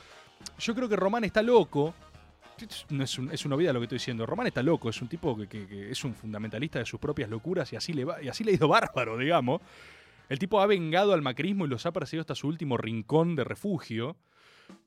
[0.60, 1.96] yo creo que Román está loco.
[2.90, 4.26] No es, es una vida lo que estoy diciendo.
[4.26, 7.78] Román está loco, es un tipo que, es un fundamentalista de sus propias locuras y
[7.78, 9.62] así, le y así le ha ido bárbaro, digamos.
[10.28, 13.46] El tipo ha vengado al macrismo y los ha perseguido hasta su último rincón de
[13.46, 14.18] refugio.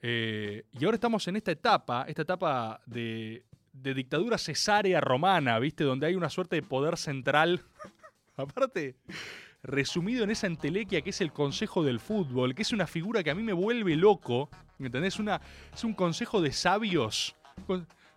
[0.01, 3.43] Eh, y ahora estamos en esta etapa, esta etapa de,
[3.73, 5.85] de dictadura cesárea romana, ¿viste?
[5.85, 7.63] Donde hay una suerte de poder central.
[8.37, 8.97] Aparte,
[9.63, 13.31] resumido en esa entelequia que es el Consejo del Fútbol, que es una figura que
[13.31, 14.51] a mí me vuelve loco.
[14.79, 15.19] ¿Entendés?
[15.19, 15.41] Una,
[15.73, 17.37] es un consejo de sabios.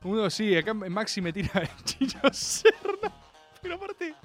[0.04, 3.14] Uno sí, acá Maxi me tira el chillo Serna.
[3.62, 4.16] Pero aparte,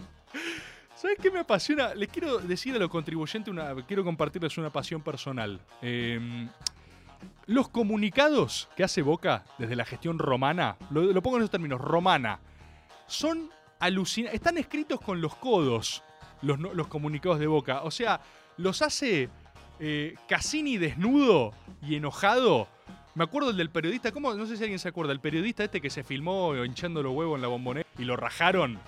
[0.95, 1.95] ¿sabes qué me apasiona?
[1.95, 5.61] Les quiero decir a los contribuyentes, una, quiero compartirles una pasión personal.
[5.83, 6.49] Eh,
[7.47, 12.41] los comunicados que hace Boca desde la gestión romana, lo, pongo en esos términos, romana,
[13.07, 14.41] son alucinantes.
[14.41, 16.03] Están escritos con los codos
[16.43, 17.83] los, los comunicados de Boca.
[17.83, 18.21] O sea,
[18.57, 19.29] los hace
[19.81, 21.53] eh, Cassini desnudo
[21.83, 22.69] y enojado.
[23.15, 24.35] Me acuerdo del del periodista, ¿cómo?
[24.35, 27.37] No sé si alguien se acuerda, el periodista este que se filmó hinchando los huevos
[27.37, 28.79] en la bombonera y lo rajaron.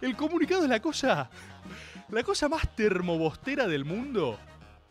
[0.00, 1.30] El comunicado es la cosa,
[2.08, 4.38] la cosa más termobostera del mundo.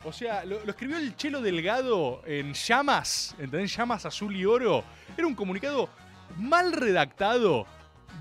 [0.03, 3.75] O sea, lo, escribió el Chelo Delgado en llamas, ¿entendés?
[3.75, 4.83] Llamas azul y oro.
[5.17, 5.89] Era un comunicado
[6.37, 7.65] mal redactado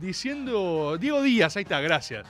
[0.01, 0.97] diciendo...
[0.99, 2.27] Diego Díaz, ahí está, gracias.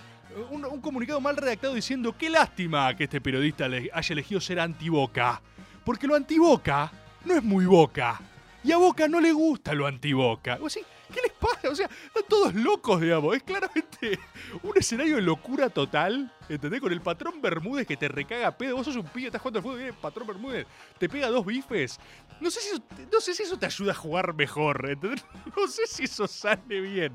[0.51, 4.61] Un, un comunicado mal redactado diciendo qué lástima que este periodista le- haya elegido ser
[4.61, 5.41] antiboca.
[5.85, 6.91] Porque lo antiboca
[7.25, 8.21] no es muy boca.
[8.65, 10.59] Y a Boca no le gusta lo antiboca.
[10.61, 10.83] O sea,
[11.13, 11.69] ¿qué les pasa?
[11.71, 13.37] O sea, están todos locos, digamos.
[13.37, 14.19] Es claramente
[14.63, 16.33] un escenario de locura total.
[16.49, 16.81] ¿Entendés?
[16.81, 18.77] Con el patrón Bermúdez que te recaga pedo.
[18.77, 20.67] Vos sos un pibe, estás jugando al fútbol, viene el patrón Bermúdez,
[20.99, 21.99] te pega dos bifes.
[22.41, 24.89] No sé si no sé si eso te ayuda a jugar mejor.
[24.89, 25.25] ¿entendés?
[25.57, 27.13] No sé si eso sale bien.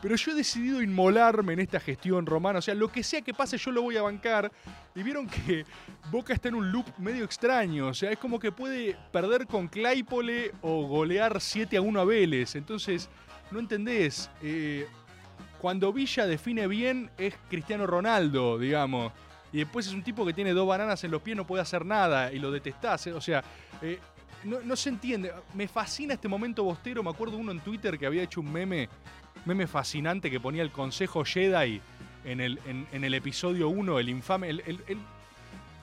[0.00, 2.58] Pero yo he decidido inmolarme en esta gestión romana.
[2.58, 4.50] O sea, lo que sea que pase, yo lo voy a bancar.
[4.94, 5.64] Y vieron que
[6.10, 7.88] Boca está en un loop medio extraño.
[7.88, 12.04] O sea, es como que puede perder con Claypole o golear 7 a 1 a
[12.04, 12.56] Vélez.
[12.56, 13.08] Entonces,
[13.50, 14.30] no entendés.
[14.42, 14.86] Eh,
[15.58, 19.12] cuando Villa define bien, es Cristiano Ronaldo, digamos.
[19.52, 21.84] Y después es un tipo que tiene dos bananas en los pies, no puede hacer
[21.84, 22.32] nada.
[22.32, 23.06] Y lo detestás.
[23.08, 23.44] O sea,
[23.82, 23.98] eh,
[24.44, 25.32] no, no se entiende.
[25.54, 27.02] Me fascina este momento bostero.
[27.02, 28.88] Me acuerdo uno en Twitter que había hecho un meme
[29.44, 31.80] meme fascinante que ponía el Consejo Jedi
[32.24, 34.50] en el, episodio 1, el infame,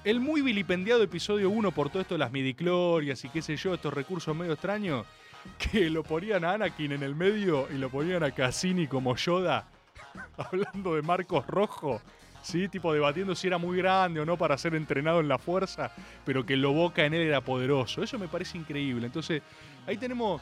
[0.05, 3.73] el muy vilipendiado episodio 1 por todo esto de las midiclorias y qué sé yo,
[3.73, 5.05] estos recursos medio extraños,
[5.71, 9.67] que lo ponían a Anakin en el medio y lo ponían a Cassini como Yoda,
[10.37, 12.01] hablando de Marcos Rojo.
[12.41, 15.91] Sí, tipo debatiendo si era muy grande o no para ser entrenado en la fuerza,
[16.25, 18.01] pero que lo boca en él era poderoso.
[18.01, 19.05] Eso me parece increíble.
[19.05, 19.41] Entonces,
[19.85, 20.41] ahí tenemos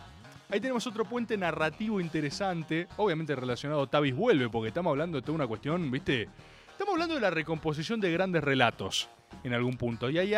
[0.49, 5.21] Ahí tenemos otro puente narrativo interesante, obviamente relacionado a Tavis vuelve, porque estamos hablando de
[5.21, 6.29] toda una cuestión, ¿viste?
[6.71, 9.09] Estamos hablando de la recomposición de grandes relatos
[9.43, 10.09] en algún punto.
[10.09, 10.33] Y ahí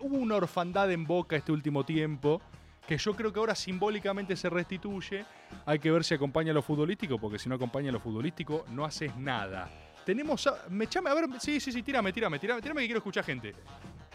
[0.00, 2.42] hubo una orfandad en Boca este último tiempo,
[2.84, 5.24] que yo creo que ahora simbólicamente se restituye.
[5.66, 8.64] Hay que ver si acompaña a lo futbolístico, porque si no acompaña a lo futbolístico,
[8.70, 9.70] no haces nada.
[10.04, 10.48] Tenemos.
[10.68, 11.26] me chame, a ver.
[11.38, 13.54] Sí, sí, sí, tírame, tírame, tírame, tírame que quiero escuchar gente.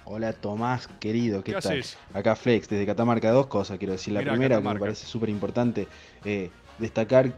[0.06, 1.74] Hola Tomás, querido, ¿qué, ¿Qué tal?
[1.80, 1.98] haces?
[2.14, 4.14] Acá Flex, desde Catamarca, dos cosas quiero decir.
[4.14, 5.88] La Mirá, primera, que me parece súper importante,
[6.26, 7.34] eh, destacar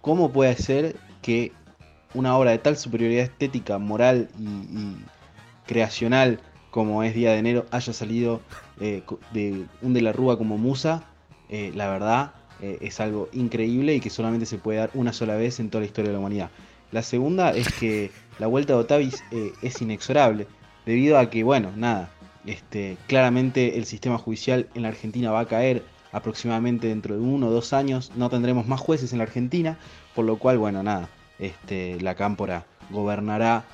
[0.00, 1.52] cómo puede ser que
[2.14, 4.96] una obra de tal superioridad estética, moral y, y
[5.66, 6.40] creacional
[6.70, 8.40] como es Día de Enero haya salido
[8.80, 11.04] eh, de un de la Rúa como musa.
[11.48, 15.36] eh, la verdad eh, es algo increíble y que solamente se puede dar una sola
[15.36, 16.50] vez en toda la historia de la humanidad.
[16.92, 20.46] La segunda es que la vuelta de Otavis eh, es inexorable,
[20.86, 22.08] debido a que, bueno, nada,
[22.46, 27.48] este, claramente el sistema judicial en la Argentina va a caer aproximadamente dentro de uno
[27.48, 29.76] o dos años, no tendremos más jueces en la Argentina,
[30.14, 33.64] por lo cual, bueno, nada, este, la Cámpora gobernará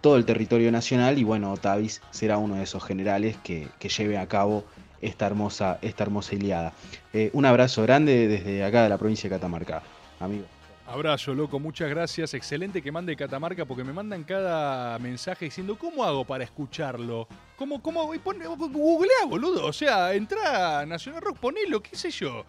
[0.00, 4.18] todo el territorio nacional y bueno, Otavis será uno de esos generales que, que lleve
[4.18, 4.64] a cabo
[5.00, 6.72] esta hermosa, esta hermosa Iliada.
[7.12, 9.82] Eh, un abrazo grande desde acá de la provincia de Catamarca,
[10.20, 10.44] amigo.
[10.90, 12.32] Abrazo, loco, muchas gracias.
[12.32, 17.28] Excelente que mande Catamarca porque me mandan cada mensaje diciendo cómo hago para escucharlo.
[17.56, 18.14] ¿Cómo, cómo?
[18.14, 18.38] Y pon-
[18.72, 19.66] googlea, boludo.
[19.66, 22.44] O sea, entra a Nacional Rock, ponelo, qué sé yo.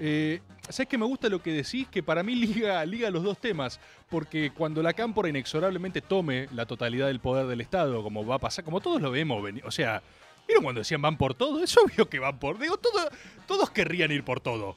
[0.00, 1.86] Eh, ¿Sabes que me gusta lo que decís?
[1.88, 3.78] Que para mí liga, liga los dos temas.
[4.10, 8.38] Porque cuando la Cámpora inexorablemente tome la totalidad del poder del Estado, como va a
[8.40, 10.02] pasar, como todos lo vemos, o sea,
[10.48, 11.60] ¿Vieron cuando decían van por todo?
[11.64, 12.56] Es obvio que van por.
[12.58, 13.10] Digo, todo-
[13.48, 14.76] todos querrían ir por todo.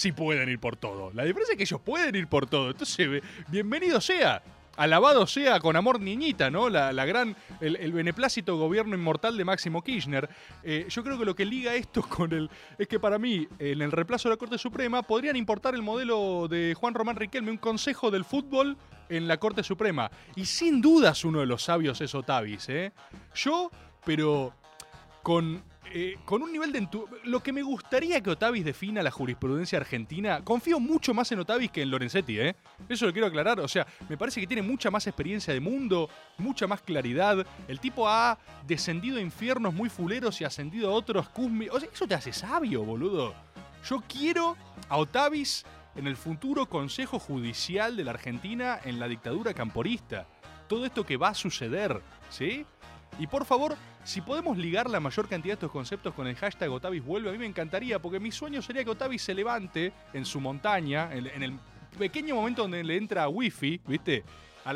[0.00, 1.10] Si pueden ir por todo.
[1.12, 2.70] La diferencia es que ellos pueden ir por todo.
[2.70, 4.42] Entonces, be- bienvenido sea.
[4.78, 6.70] Alabado sea con amor niñita, ¿no?
[6.70, 7.36] La, la gran.
[7.60, 10.30] El, el beneplácito gobierno inmortal de Máximo Kirchner.
[10.62, 12.48] Eh, yo creo que lo que liga esto con el.
[12.78, 16.48] Es que para mí, en el reemplazo de la Corte Suprema, podrían importar el modelo
[16.48, 18.78] de Juan Román Riquelme, un consejo del fútbol
[19.10, 20.10] en la Corte Suprema.
[20.34, 22.92] Y sin dudas uno de los sabios es Otavis, ¿eh?
[23.34, 23.70] Yo,
[24.06, 24.54] pero
[25.22, 26.82] con, eh, con un nivel de...
[26.82, 31.40] entu- Lo que me gustaría que Otavis defina la jurisprudencia argentina, confío mucho más en
[31.40, 32.56] Otavis que en Lorenzetti, ¿eh?
[32.88, 36.08] Eso lo quiero aclarar, o sea, me parece que tiene mucha más experiencia de mundo,
[36.38, 37.46] mucha más claridad.
[37.68, 41.68] El tipo ha descendido a infiernos muy fuleros y ascendido a otros cusmi...
[41.68, 43.34] O sea, eso te hace sabio, boludo.
[43.88, 44.56] Yo quiero
[44.88, 45.64] a Otavis
[45.96, 50.26] en el futuro Consejo Judicial de la Argentina en la dictadura camporista.
[50.68, 52.64] Todo esto que va a suceder, ¿sí?
[53.18, 56.70] Y por favor, si podemos ligar la mayor cantidad de estos conceptos con el hashtag
[56.70, 60.24] Otavis vuelve, a mí me encantaría, porque mi sueño sería que Otavis se levante en
[60.24, 61.58] su montaña, en, el
[61.98, 64.24] pequeño momento donde le entra wifi, ¿viste?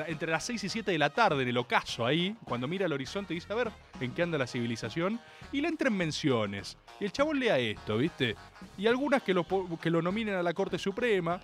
[0.07, 2.93] Entre las 6 y 7 de la tarde, en el ocaso ahí, cuando mira al
[2.93, 5.21] horizonte y dice, a ver, ¿en qué anda la civilización?
[5.53, 6.77] Y le entren menciones.
[7.01, 8.35] Y el chabón lea esto, ¿viste?
[8.79, 9.47] Y algunas que lo,
[9.79, 11.41] que lo nominen a la Corte Suprema,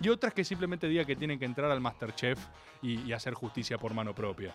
[0.00, 2.38] y otras que simplemente diga que tienen que entrar al Masterchef
[2.82, 4.54] y hacer justicia por mano propia.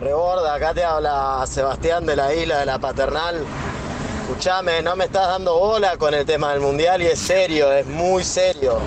[0.00, 3.44] Reborda, acá te habla Sebastián de la isla de la Paternal.
[4.22, 7.86] Escuchame, no me estás dando bola con el tema del mundial y es serio, es
[7.86, 8.78] muy serio.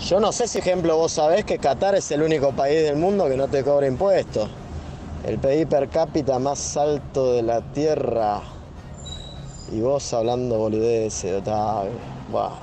[0.00, 3.28] Yo no sé si, ejemplo, vos sabés que Qatar es el único país del mundo
[3.28, 4.50] que no te cobra impuestos.
[5.24, 8.40] El PIB per cápita más alto de la tierra.
[9.70, 11.92] Y vos hablando boludeces, Otavio.
[12.30, 12.58] Buah.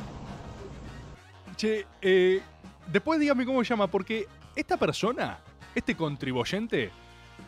[1.56, 2.42] Che, eh,
[2.88, 5.40] después dígame cómo se llama, porque esta persona,
[5.74, 6.92] este contribuyente,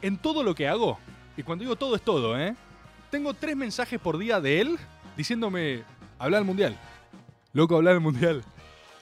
[0.02, 0.98] en todo lo que hago,
[1.38, 2.56] y cuando digo todo es todo, ¿eh?
[3.10, 4.78] Tengo tres mensajes por día de él
[5.18, 5.84] diciéndome,
[6.18, 6.78] habla del mundial.
[7.54, 8.44] Loco, habla del mundial.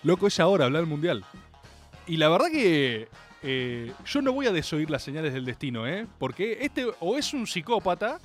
[0.03, 1.23] Loco, es ahora, habla del mundial.
[2.07, 3.07] Y la verdad que
[3.43, 6.07] eh, yo no voy a desoír las señales del destino, ¿eh?
[6.17, 8.19] Porque este o es un psicópata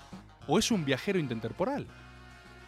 [0.47, 1.87] o es un viajero intertemporal.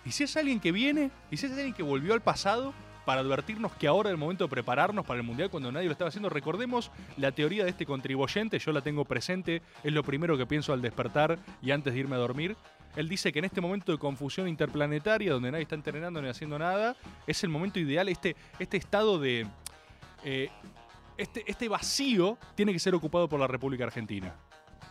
[0.04, 2.74] Y si es alguien que viene, y si es alguien que volvió al pasado
[3.06, 5.92] para advertirnos que ahora es el momento de prepararnos para el Mundial cuando nadie lo
[5.92, 10.36] estaba haciendo, recordemos la teoría de este contribuyente, yo la tengo presente, es lo primero
[10.36, 12.56] que pienso al despertar y antes de irme a dormir.
[12.96, 16.58] Él dice que en este momento de confusión interplanetaria, donde nadie está entrenando ni haciendo
[16.58, 19.46] nada, es el momento ideal, este, este estado de...
[20.24, 20.50] eh,
[21.16, 24.34] este, este vacío tiene que ser ocupado por la República Argentina.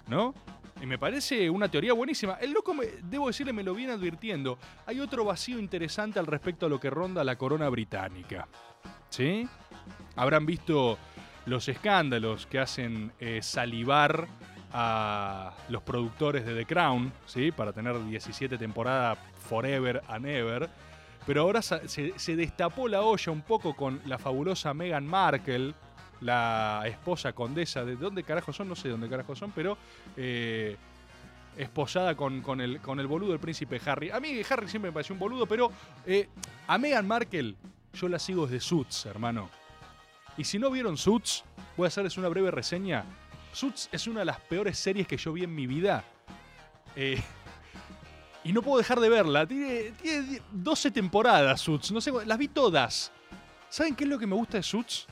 [0.08, 0.34] ¿No?
[0.81, 2.33] Y me parece una teoría buenísima.
[2.33, 4.57] El loco, me- debo decirle, me lo viene advirtiendo.
[4.85, 8.47] Hay otro vacío interesante al respecto a lo que ronda la corona británica.
[9.09, 9.47] ¿Sí?
[10.15, 10.97] Habrán visto
[11.45, 14.27] los escándalos que hacen eh, salivar
[14.73, 17.51] a los productores de The Crown, ¿sí?
[17.51, 20.69] Para tener 17 temporadas forever and ever.
[21.25, 21.88] Pero ahora se,
[22.19, 25.73] se destapó la olla un poco con la fabulosa Meghan Markle,
[26.21, 29.78] la esposa condesa de dónde carajo son, no sé de dónde carajo son, pero
[30.15, 30.78] eh,
[31.58, 34.10] esposada con, con el, con el boludo del príncipe Harry.
[34.10, 35.71] A mí Harry siempre me pareció un boludo, pero
[36.06, 36.30] eh,
[36.67, 37.56] a Meghan Markle
[37.93, 39.49] yo la sigo desde Suits, hermano.
[40.38, 41.43] Y si no vieron Suits,
[41.78, 43.06] voy a hacerles una breve reseña.
[43.54, 46.04] Suits es una de las peores series que yo vi en mi vida.
[46.95, 47.21] Eh,
[48.43, 49.47] y no puedo dejar de verla.
[49.47, 53.12] Tiene, tiene 12 temporadas Suits, no sé, las vi todas.
[53.69, 55.08] ¿Saben qué es lo que me gusta de Suits?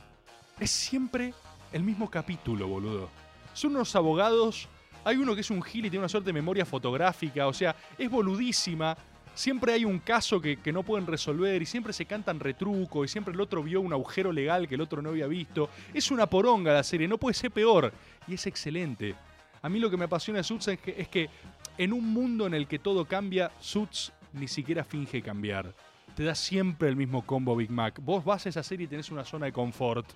[0.58, 1.34] Es siempre
[1.72, 3.10] el mismo capítulo, boludo.
[3.52, 4.68] Son unos abogados.
[5.04, 7.48] Hay uno que es un gil y tiene una suerte de memoria fotográfica.
[7.48, 8.96] O sea, es boludísima.
[9.34, 13.08] Siempre hay un caso que, que no pueden resolver y siempre se cantan retruco y
[13.08, 15.68] siempre el otro vio un agujero legal que el otro no había visto.
[15.92, 17.92] Es una poronga la serie, no puede ser peor.
[18.28, 19.16] Y es excelente.
[19.60, 21.28] A mí lo que me apasiona de Suits es que, es que
[21.78, 25.74] en un mundo en el que todo cambia, Suits ni siquiera finge cambiar.
[26.14, 27.98] Te da siempre el mismo combo Big Mac.
[28.00, 30.06] Vos vas a esa serie y tenés una zona de confort.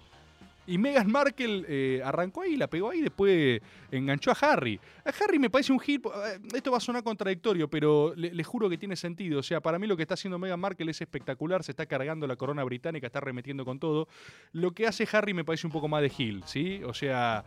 [0.68, 4.78] Y Meghan Markle eh, arrancó ahí, la pegó ahí después enganchó a Harry.
[5.02, 6.04] A Harry me parece un hit.
[6.04, 9.40] eh, Esto va a sonar contradictorio, pero le, juro que tiene sentido.
[9.40, 11.64] O sea, para mí lo que está haciendo Meghan Markle es espectacular.
[11.64, 14.08] Se está cargando la corona británica, está remetiendo con todo.
[14.52, 16.82] Lo que hace Harry me parece un poco más de Hill, ¿sí?
[16.84, 17.44] O sea.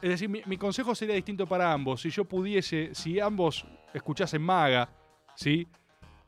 [0.00, 2.02] Es decir, mi, mi consejo sería distinto para ambos.
[2.02, 4.88] Si yo pudiese, si ambos escuchasen Maga,
[5.34, 5.66] ¿sí?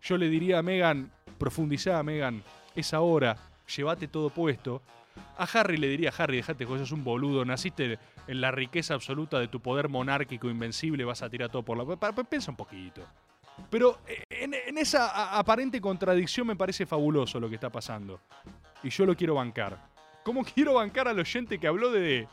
[0.01, 2.43] Yo le diría a Megan, profundizá, Megan,
[2.75, 3.37] es ahora,
[3.77, 4.83] llévate todo puesto.
[5.37, 9.39] A Harry le diría, Harry, dejate que sos un boludo, naciste en la riqueza absoluta
[9.39, 12.25] de tu poder monárquico invencible, vas a tirar todo por la...
[12.25, 13.03] Piensa un poquito.
[13.71, 18.21] Pero eh, en, en esa aparente contradicción me parece fabuloso lo que está pasando.
[18.83, 19.79] Y yo lo quiero bancar.
[20.23, 22.29] ¿Cómo quiero bancar al oyente que habló de,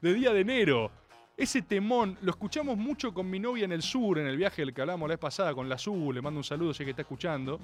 [0.00, 0.90] de día de enero?
[1.36, 4.74] ese temón, lo escuchamos mucho con mi novia en el sur, en el viaje del
[4.74, 7.02] que hablamos la vez pasada con la Azul, le mando un saludo, sé que está
[7.02, 7.58] escuchando.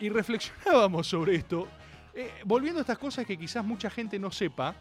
[0.00, 1.68] Y reflexionábamos sobre esto,
[2.14, 4.74] eh, volviendo a estas cosas que quizás mucha gente no sepa,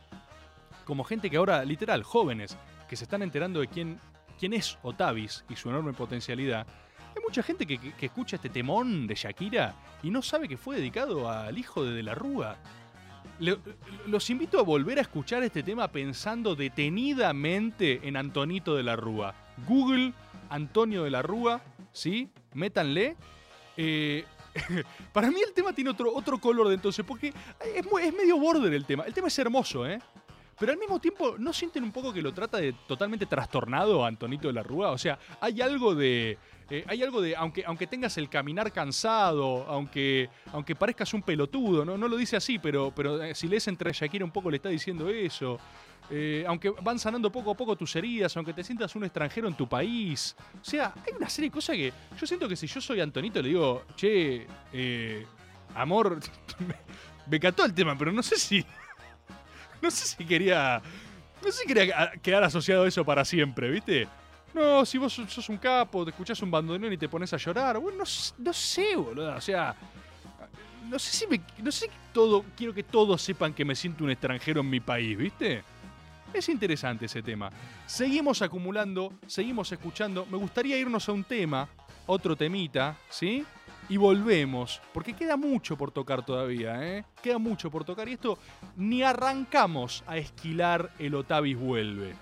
[0.86, 2.58] como gente que ahora, literal, jóvenes,
[2.88, 4.00] que se están enterando de quién,
[4.40, 6.68] quién es Otavis y su enorme potencialidad.
[7.16, 11.30] Hay mucha gente que, escucha este temón de Shakira y no sabe que fue dedicado
[11.30, 12.58] al hijo de De la Rúa.
[14.06, 19.34] Los invito a volver a escuchar este tema pensando detenidamente en Antonito de la Rúa.
[19.68, 20.14] Google
[20.50, 21.62] Antonio de la Rúa,
[21.92, 22.30] ¿sí?
[22.54, 23.18] Métanle.
[23.76, 24.26] Eh,
[25.14, 27.34] para mí el tema tiene otro, otro color de entonces, porque
[27.76, 29.04] es, mu- es medio border el tema.
[29.04, 30.00] El tema es hermoso, ¿eh?
[30.60, 34.08] Pero al mismo tiempo, ¿no sienten un poco que lo trata de totalmente trastornado a
[34.08, 34.92] Antonito de la Rúa?
[34.92, 36.38] O sea, hay algo de.
[36.70, 37.36] eh, hay algo de.
[37.36, 41.98] Aunque, aunque tengas el caminar cansado, aunque, aunque parezcas un pelotudo, ¿no?
[41.98, 44.70] No lo dice así, pero, pero eh, si lees entre Shakira un poco le está
[44.70, 45.58] diciendo eso.
[46.16, 49.56] Eh, aunque van sanando poco a poco tus heridas, aunque te sientas un extranjero en
[49.56, 50.36] tu país.
[50.62, 51.92] O sea, hay una serie de cosas que.
[52.20, 55.26] Yo siento que si yo soy Antonito le digo, che, eh,
[55.74, 56.20] amor,
[56.60, 56.76] me,
[57.32, 58.64] me cató el tema, pero no sé si.
[59.82, 60.82] No sé si quería.
[61.44, 64.08] No sé si quería quedar asociado a eso para siempre, ¿viste?
[64.54, 67.80] No, si vos sos un capo, te escuchás un bandoneón y te pones a llorar.
[67.80, 68.04] Bueno, no,
[68.38, 69.36] no sé, boludo.
[69.36, 69.76] O sea.
[70.88, 71.42] No sé si me.
[71.58, 72.46] No sé todo.
[72.56, 75.64] Quiero que todos sepan que me siento un extranjero en mi país, ¿viste?
[76.34, 77.52] Es interesante ese tema.
[77.86, 80.26] Seguimos acumulando, seguimos escuchando.
[80.26, 81.70] Me gustaría irnos a un tema,
[82.08, 83.46] otro temita, ¿sí?
[83.88, 87.06] Y volvemos, porque queda mucho por tocar todavía, ¿eh?
[87.22, 88.40] Queda mucho por tocar y esto
[88.78, 92.16] ni arrancamos a esquilar el Otavis vuelve.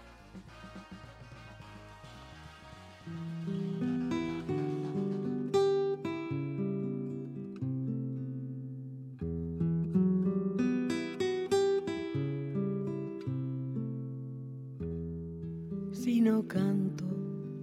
[16.22, 17.06] No canto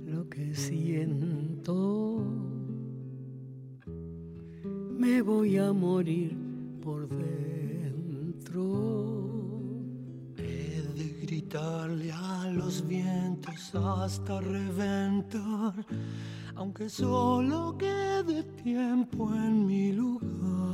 [0.05, 2.27] lo que siento,
[4.99, 6.37] me voy a morir
[6.83, 8.65] por dentro.
[10.39, 15.87] He de gritarle a los vientos hasta reventar,
[16.57, 20.68] aunque solo quede tiempo en mi lugar.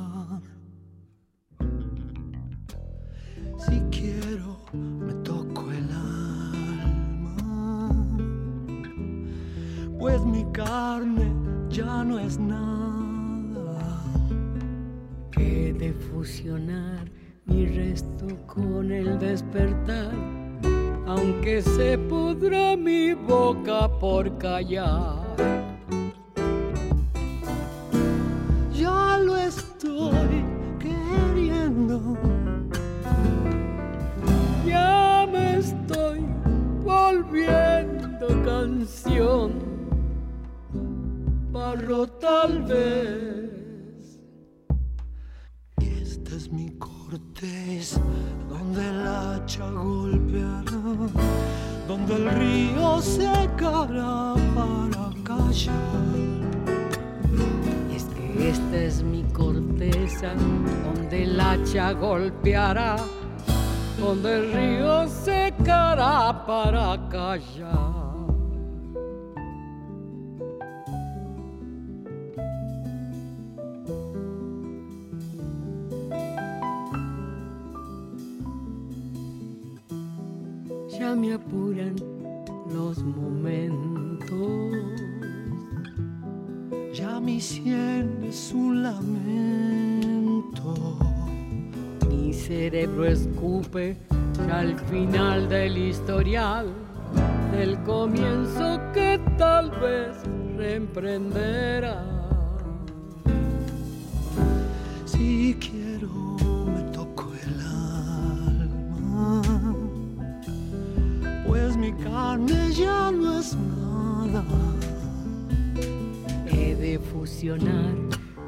[12.38, 14.02] Nada.
[15.36, 17.10] He de fusionar
[17.46, 20.12] mi resto con el despertar,
[21.06, 25.63] aunque se pudra mi boca por callar.
[63.98, 67.94] Donde el río secará para callar.
[80.98, 81.96] Ya me apuran
[82.70, 84.34] los momentos.
[86.92, 89.84] Ya mi sien es un lamento.
[92.34, 93.96] Mi cerebro escupe
[94.52, 96.66] al final del historial,
[97.52, 100.16] del comienzo que tal vez
[100.56, 102.04] reemprenderá.
[105.04, 106.08] Si quiero,
[106.66, 107.60] me toco el
[108.66, 109.42] alma,
[111.46, 114.44] pues mi carne ya no es nada.
[116.50, 117.94] He de fusionar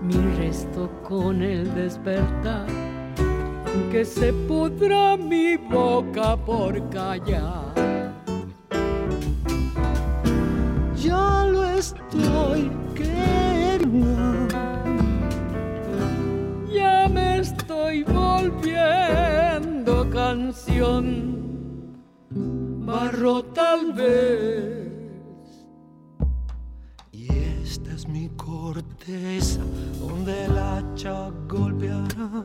[0.03, 2.67] mi resto con el despertar,
[3.97, 7.73] aunque se pudra mi boca por callar.
[10.97, 14.49] Ya lo estoy queriendo.
[16.73, 21.97] Ya me estoy volviendo canción,
[22.85, 24.93] barro tal vez.
[27.13, 27.29] Y
[27.63, 29.61] esta es mi corteza,
[30.01, 32.45] donde el hacha golpeará,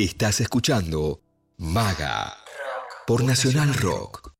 [0.00, 1.22] Estás escuchando
[1.56, 2.32] Maga
[3.04, 4.32] por Nacional Rock.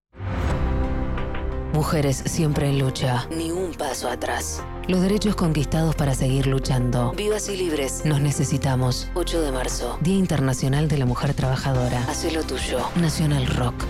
[1.73, 3.27] Mujeres siempre en lucha.
[3.29, 4.63] Ni un paso atrás.
[4.87, 7.11] Los derechos conquistados para seguir luchando.
[7.11, 8.05] Vivas y libres.
[8.05, 9.09] Nos necesitamos.
[9.17, 9.99] 8 de marzo.
[10.01, 12.05] Día Internacional de la Mujer Trabajadora.
[12.09, 12.79] Haz lo tuyo.
[12.95, 13.85] Nacional Rock.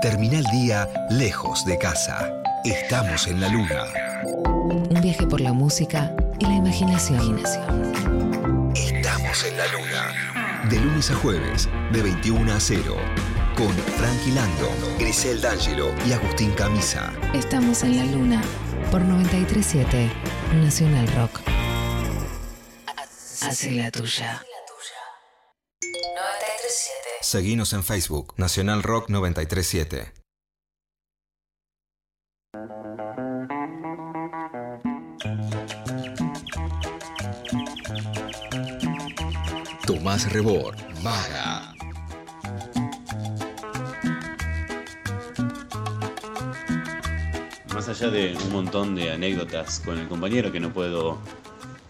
[0.00, 2.32] Termina el día lejos de casa.
[2.64, 4.11] Estamos en la luna.
[4.24, 7.42] Un viaje por la música y la imaginación.
[8.74, 10.68] Estamos en la luna.
[10.70, 12.96] De lunes a jueves, de 21 a 0.
[13.56, 17.12] Con Frankie Lando, Grisel D'Angelo y Agustín Camisa.
[17.34, 18.42] Estamos en la luna.
[18.90, 20.10] Por 937
[20.54, 21.40] Nacional Rock.
[23.42, 24.40] Hace la tuya.
[25.82, 27.08] 937.
[27.22, 30.21] Seguinos en Facebook, Nacional Rock 937.
[39.92, 41.74] Tomás Rebor, Maga.
[47.74, 51.18] Más allá de un montón de anécdotas con el compañero que no puedo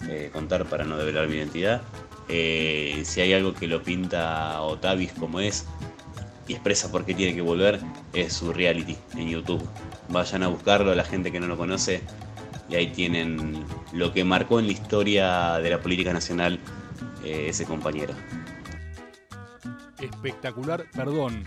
[0.09, 1.81] eh, contar para no develar mi identidad,
[2.29, 5.65] eh, si hay algo que lo pinta a Otavis como es
[6.49, 7.79] y expresa por qué tiene que volver,
[8.15, 9.63] es su reality en YouTube.
[10.09, 12.03] Vayan a buscarlo, la gente que no lo conoce,
[12.69, 16.59] y ahí tienen lo que marcó en la historia de la política nacional
[17.25, 18.15] eh, ese compañero.
[20.01, 21.45] Espectacular, perdón,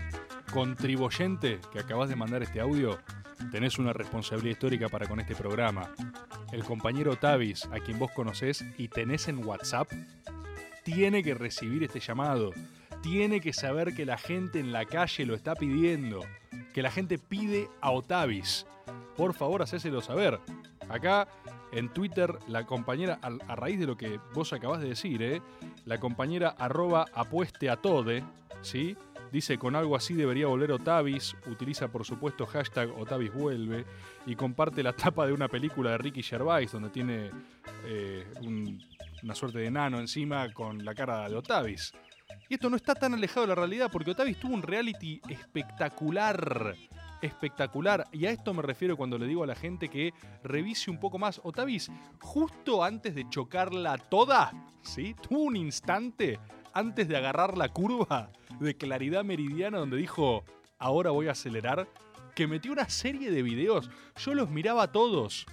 [0.52, 2.98] contribuyente que acabas de mandar este audio,
[3.50, 5.92] tenés una responsabilidad histórica para con este programa.
[6.52, 9.88] El compañero Tavis, a quien vos conocés y tenés en WhatsApp,
[10.82, 12.52] tiene que recibir este llamado.
[13.02, 16.20] Tiene que saber que la gente en la calle lo está pidiendo.
[16.72, 18.66] Que la gente pide a Otavis.
[19.16, 20.38] Por favor, hacéselo saber.
[20.88, 21.26] Acá
[21.78, 25.42] en Twitter, la compañera, a, raíz de lo que vos acabás de decir, ¿eh?
[25.84, 28.24] la compañera arroba apueste a tode,
[28.62, 28.96] ¿sí?
[29.32, 33.84] Dice con algo así debería volver Otavis, utiliza por supuesto hashtag Otavis vuelve
[34.24, 37.30] y comparte la tapa de una película de Ricky Gervais donde tiene
[37.84, 38.80] eh, un-
[39.22, 41.92] una suerte de nano encima con la cara de Otavis.
[42.48, 46.74] Y esto no está tan alejado de la realidad porque Otavis tuvo un reality espectacular.
[47.22, 48.04] Espectacular.
[48.12, 50.12] Y a esto me refiero cuando le digo a la gente que
[50.42, 51.40] revise un poco más.
[51.42, 51.90] Otavis,
[52.20, 54.52] justo antes de chocarla toda,
[54.82, 55.14] ¿sí?
[55.28, 56.38] Tuvo un instante
[56.72, 60.44] antes de agarrar la curva de claridad meridiana donde dijo,
[60.78, 61.88] ahora voy a acelerar,
[62.34, 63.90] que metió una serie de videos.
[64.16, 65.46] Yo los miraba todos.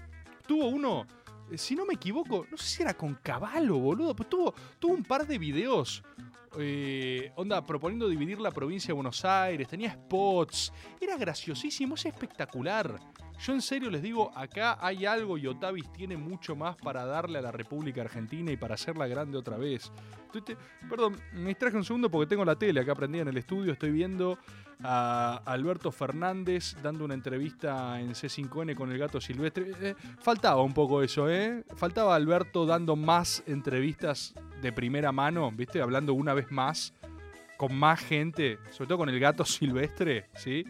[0.46, 1.08] Tuvo uno,
[1.50, 4.94] eh, si no me equivoco, no sé si era con Caballo, boludo, pero tuvo, tuvo
[4.94, 6.04] un par de videos.
[6.60, 13.00] Eh, onda, proponiendo dividir la provincia de Buenos Aires, tenía spots, era graciosísimo, es espectacular.
[13.40, 17.40] Yo en serio les digo, acá hay algo y Otavis tiene mucho más para darle
[17.40, 19.92] a la República Argentina y para hacerla grande otra vez.
[20.90, 23.92] Perdón, me distraje un segundo porque tengo la tele acá prendida en el estudio, estoy
[23.92, 24.38] viendo
[24.84, 29.72] a Alberto Fernández dando una entrevista en C5N con el gato silvestre.
[29.82, 31.64] Eh, faltaba un poco eso, ¿eh?
[31.76, 35.82] Faltaba Alberto dando más entrevistas de primera mano, ¿viste?
[35.82, 36.94] Hablando una vez más
[37.58, 40.66] con más gente, sobre todo con el gato silvestre, ¿sí?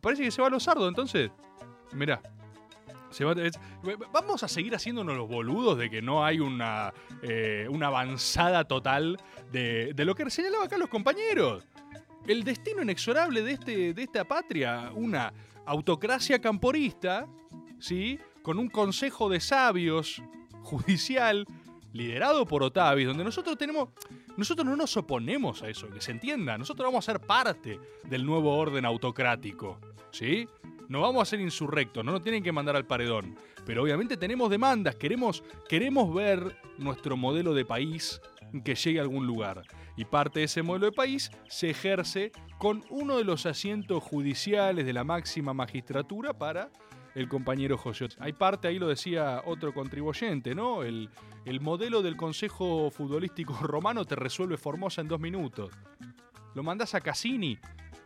[0.00, 1.30] Parece que se va a los sardos, entonces.
[1.92, 2.20] Mirá.
[3.10, 3.58] Es-
[4.10, 9.18] vamos a seguir haciéndonos los boludos de que no hay una, eh, una avanzada total
[9.50, 11.66] de, de lo que señalaba acá los compañeros.
[12.26, 15.32] El destino inexorable de, este, de esta patria, una
[15.66, 17.26] autocracia camporista,
[17.78, 18.18] ¿sí?
[18.42, 20.22] Con un consejo de sabios
[20.62, 21.46] judicial
[21.92, 23.90] liderado por Otavis, donde nosotros tenemos.
[24.38, 26.56] Nosotros no nos oponemos a eso, que se entienda.
[26.56, 29.78] Nosotros vamos a ser parte del nuevo orden autocrático,
[30.10, 30.48] ¿sí?
[30.92, 33.34] No vamos a ser insurrectos, no nos tienen que mandar al paredón.
[33.64, 38.20] Pero obviamente tenemos demandas, queremos, queremos ver nuestro modelo de país
[38.62, 39.62] que llegue a algún lugar.
[39.96, 44.84] Y parte de ese modelo de país se ejerce con uno de los asientos judiciales
[44.84, 46.70] de la máxima magistratura para
[47.14, 48.08] el compañero José.
[48.18, 50.82] Hay parte, ahí lo decía otro contribuyente, ¿no?
[50.82, 51.08] El,
[51.46, 55.72] el modelo del Consejo Futbolístico Romano te resuelve Formosa en dos minutos.
[56.54, 57.58] Lo mandás a Cassini,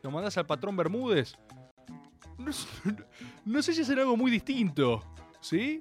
[0.04, 1.36] lo mandás al patrón Bermúdez.
[2.46, 2.68] No, sé-
[3.44, 5.02] no sé si es algo muy distinto,
[5.40, 5.80] ¿sí?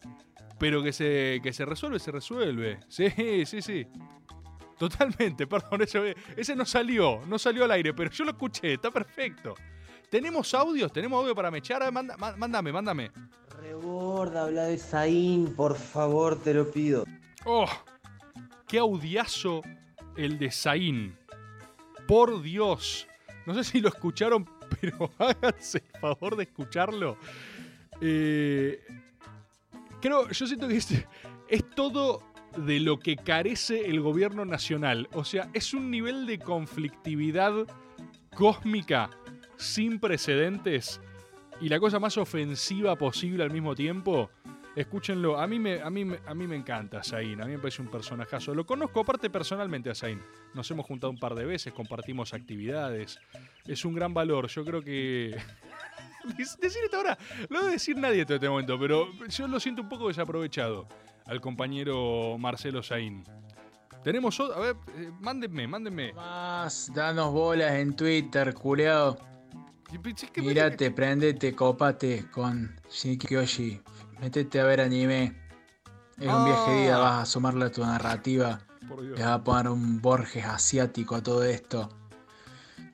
[0.57, 2.79] Pero que se, que se resuelve, se resuelve.
[2.89, 3.87] Sí, sí, sí.
[4.77, 8.91] Totalmente, perdón, ese, ese no salió, no salió al aire, pero yo lo escuché, está
[8.91, 9.53] perfecto.
[10.09, 10.91] ¿Tenemos audios?
[10.91, 11.89] ¿Tenemos audio para mechar?
[11.91, 13.11] Manda- má- mándame, mándame.
[13.61, 17.05] Reborda, habla de Zain, por favor, te lo pido.
[17.45, 17.65] ¡Oh!
[18.67, 19.61] ¡Qué audiazo
[20.17, 21.17] el de Zain!
[22.07, 23.07] Por Dios.
[23.45, 24.45] No sé si lo escucharon,
[24.79, 27.17] pero háganse el favor de escucharlo.
[28.01, 28.83] Eh,
[30.01, 30.87] creo, yo siento que es,
[31.49, 32.23] es todo
[32.57, 35.09] de lo que carece el gobierno nacional.
[35.13, 37.53] O sea, es un nivel de conflictividad
[38.35, 39.09] cósmica
[39.57, 41.01] sin precedentes
[41.61, 44.29] y la cosa más ofensiva posible al mismo tiempo.
[44.75, 47.59] Escúchenlo, a mí me, a mí, me- a mí me encanta Zain, a mí me
[47.59, 48.53] parece un personajazo.
[48.53, 50.21] Lo conozco aparte personalmente a Zain.
[50.53, 53.17] Nos hemos juntado un par de veces, compartimos actividades.
[53.65, 55.37] Es un gran valor, yo creo que...
[56.25, 57.17] Dec- Decir esto ahora,
[57.49, 60.87] no lo a decir nadie en este momento, pero yo lo siento un poco desaprovechado
[61.25, 63.23] al compañero Marcelo Zain.
[64.03, 66.13] Tenemos otro, a ver, eh, mándenme, mándenme.
[66.13, 69.17] Más, danos bolas en Twitter, culeado.
[70.33, 73.81] que- Mírate, prendete, copate con Shikyoshi.
[74.21, 75.33] Métete a ver anime.
[76.19, 76.99] Es un viaje de ida, Ah.
[76.99, 78.59] vas a sumarle a tu narrativa.
[79.01, 81.89] Le vas a poner un Borges asiático a todo esto.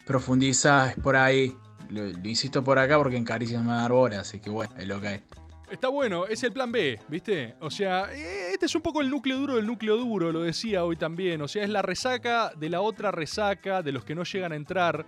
[0.05, 1.55] Profundizás por ahí.
[1.89, 4.39] Lo, lo insisto por acá porque en Caricia no me va a dar bola, así
[4.39, 5.23] que bueno, es lo que hay.
[5.69, 7.55] Está bueno, es el plan B, ¿viste?
[7.61, 10.83] O sea, eh, este es un poco el núcleo duro del núcleo duro, lo decía
[10.83, 11.41] hoy también.
[11.41, 14.55] O sea, es la resaca de la otra resaca, de los que no llegan a
[14.55, 15.05] entrar.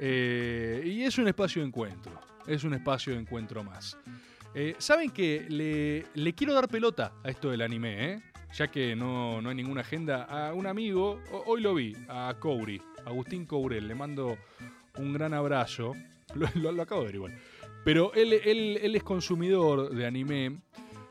[0.00, 2.12] eh, y es un espacio de encuentro.
[2.48, 3.96] Es un espacio de encuentro más.
[4.54, 8.22] Eh, Saben que le, le quiero dar pelota a esto del anime, ¿eh?
[8.54, 10.24] Ya que no, no hay ninguna agenda.
[10.24, 13.88] A un amigo, ho- hoy lo vi, a Couri, Agustín Courel.
[13.88, 14.38] Le mando
[14.98, 15.94] un gran abrazo.
[16.54, 17.38] Lo acabo de ver igual.
[17.84, 20.60] Pero él, él- él es consumidor de anime.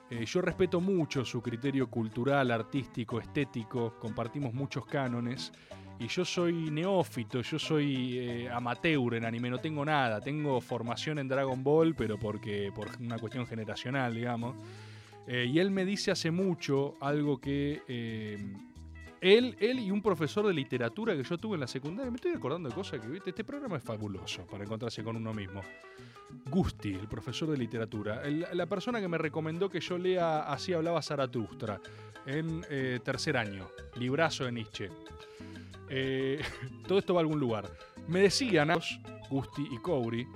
[0.10, 3.96] Eh, yo respeto mucho su criterio cultural, artístico, estético.
[4.00, 5.52] Compartimos muchos cánones.
[6.00, 10.20] Y yo soy neófito, yo soy eh, amateur en anime, no tengo nada.
[10.20, 14.56] Tengo formación en Dragon Ball, pero porque por una cuestión generacional, digamos.
[15.28, 18.38] Eh, y él me dice hace mucho algo que eh,
[19.22, 22.34] él, él y un profesor de literatura que yo tuve en la secundaria, me estoy
[22.34, 23.30] acordando de cosas que, ¿viste?
[23.30, 25.62] Este programa es fabuloso para encontrarse con uno mismo.
[26.50, 30.74] Gusti, el profesor de literatura, el- la persona que me recomendó que yo lea Así
[30.74, 31.80] hablaba Zaratustra
[32.26, 33.68] en eh, tercer año,
[33.98, 34.90] librazo de Nietzsche.
[35.96, 36.42] Eh,
[36.88, 37.70] todo esto va a algún lugar.
[38.08, 38.70] Me decían,
[39.30, 40.28] Gusti y Couri,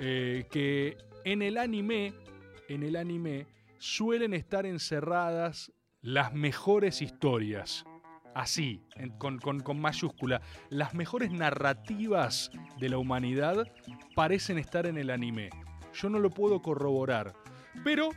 [0.00, 2.14] eh, que en el anime,
[2.68, 3.46] en el anime,
[3.78, 7.84] suelen estar encerradas las mejores historias.
[8.34, 8.80] Así,
[9.18, 10.40] con, con- con mayúscula.
[10.70, 12.50] Las mejores narrativas
[12.80, 13.70] de la humanidad
[14.14, 15.50] parecen estar en el anime.
[15.92, 17.34] Yo no lo puedo corroborar.
[17.84, 18.08] Pero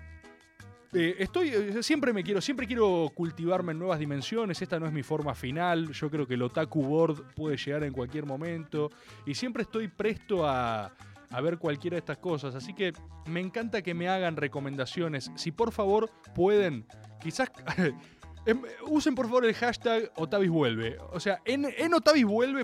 [0.95, 4.61] eh, estoy, eh, siempre me quiero, siempre quiero cultivarme en nuevas dimensiones.
[4.61, 5.91] Esta no es mi forma final.
[5.91, 8.89] Yo creo que el otaku board puede llegar en cualquier momento.
[9.25, 10.93] Y siempre estoy presto a,
[11.29, 12.55] a ver cualquiera de estas cosas.
[12.55, 12.93] Así que
[13.25, 15.31] me encanta que me hagan recomendaciones.
[15.35, 16.85] Si por favor pueden,
[17.21, 17.51] quizás
[18.45, 20.97] em, usen por favor el hashtag Otavis vuelve.
[21.11, 21.91] O sea, en, en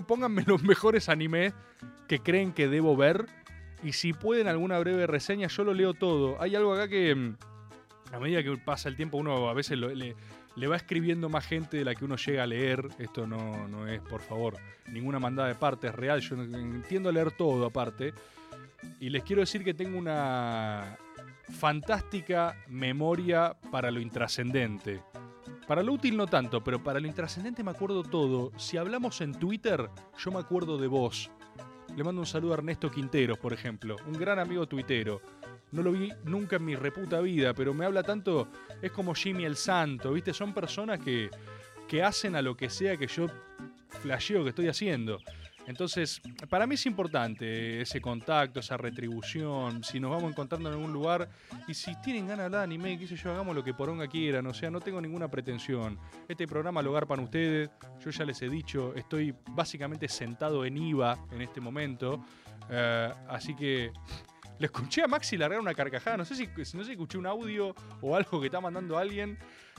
[0.06, 1.52] pónganme los mejores animes
[2.08, 3.26] que creen que debo ver.
[3.82, 6.40] Y si pueden alguna breve reseña, yo lo leo todo.
[6.40, 7.36] Hay algo acá que mm,
[8.12, 11.84] a medida que pasa el tiempo uno a veces le, va escribiendo más gente de
[11.84, 12.86] la que uno llega a leer.
[12.98, 14.56] Esto no, no es, por favor,
[14.92, 16.20] ninguna mandada de parte, es real.
[16.20, 18.12] Yo entiendo leer todo aparte.
[19.00, 20.98] Y les quiero decir que tengo una
[21.48, 25.02] fantástica memoria para lo intrascendente.
[25.66, 28.52] Para lo útil no tanto, pero para lo intrascendente me acuerdo todo.
[28.58, 29.88] Si hablamos en Twitter,
[30.18, 31.30] yo me acuerdo de vos.
[31.96, 35.20] Le mando un saludo a Ernesto Quinteros, por ejemplo, un gran amigo tuitero.
[35.72, 38.48] No lo vi nunca en mi reputa vida, pero me habla tanto,
[38.80, 40.32] es como Jimmy el Santo, ¿viste?
[40.32, 41.30] Son personas que,
[41.88, 43.26] que hacen a lo que sea que yo
[43.88, 45.18] flasheo que estoy haciendo.
[45.66, 50.92] Entonces, para mí es importante ese contacto, esa retribución, si nos vamos encontrando en algún
[50.92, 51.28] lugar
[51.68, 54.08] y si tienen ganas de hablar de anime, qué sé yo, hagamos lo que poronga
[54.08, 55.98] quieran, o sea, no tengo ninguna pretensión.
[56.28, 57.70] Este programa lo para ustedes,
[58.00, 62.24] yo ya les he dicho, estoy básicamente sentado en IVA en este momento,
[62.68, 63.92] eh, así que
[64.58, 67.26] le escuché a Maxi largar una carcajada, no sé si, no sé si escuché un
[67.26, 69.38] audio o algo que está mandando alguien.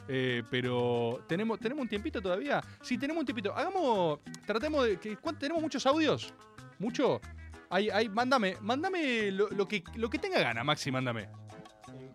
[0.09, 2.61] eh, pero tenemos, tenemos un tiempito todavía.
[2.81, 3.53] Sí, tenemos un tiempito.
[3.55, 4.19] Hagamos.
[4.45, 4.97] Tratemos de.
[4.99, 6.33] que- ¿cuánto- ¿Tenemos muchos audios?
[6.79, 7.21] ¿Mucho?
[7.69, 11.29] Ahí, ahí, mándame, mándame lo, lo que, lo que tenga gana, Maxi, mándame.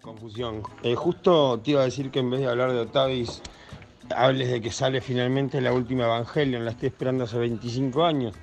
[0.02, 0.62] Confusión.
[0.82, 3.42] Eh, justo te iba a decir que en vez de hablar de Otavis,
[4.14, 6.64] hables de que sale finalmente la última Evangelion.
[6.64, 8.34] La estoy esperando hace 25 años.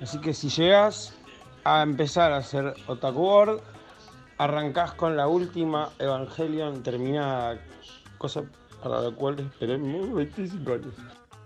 [0.00, 1.14] Así que si llegas
[1.66, 3.60] a empezar a hacer Otaku World,
[4.38, 7.58] arrancás con la última Evangelion terminada.
[8.18, 8.44] Cosa
[8.80, 10.94] para la cual esperé muy 25 años.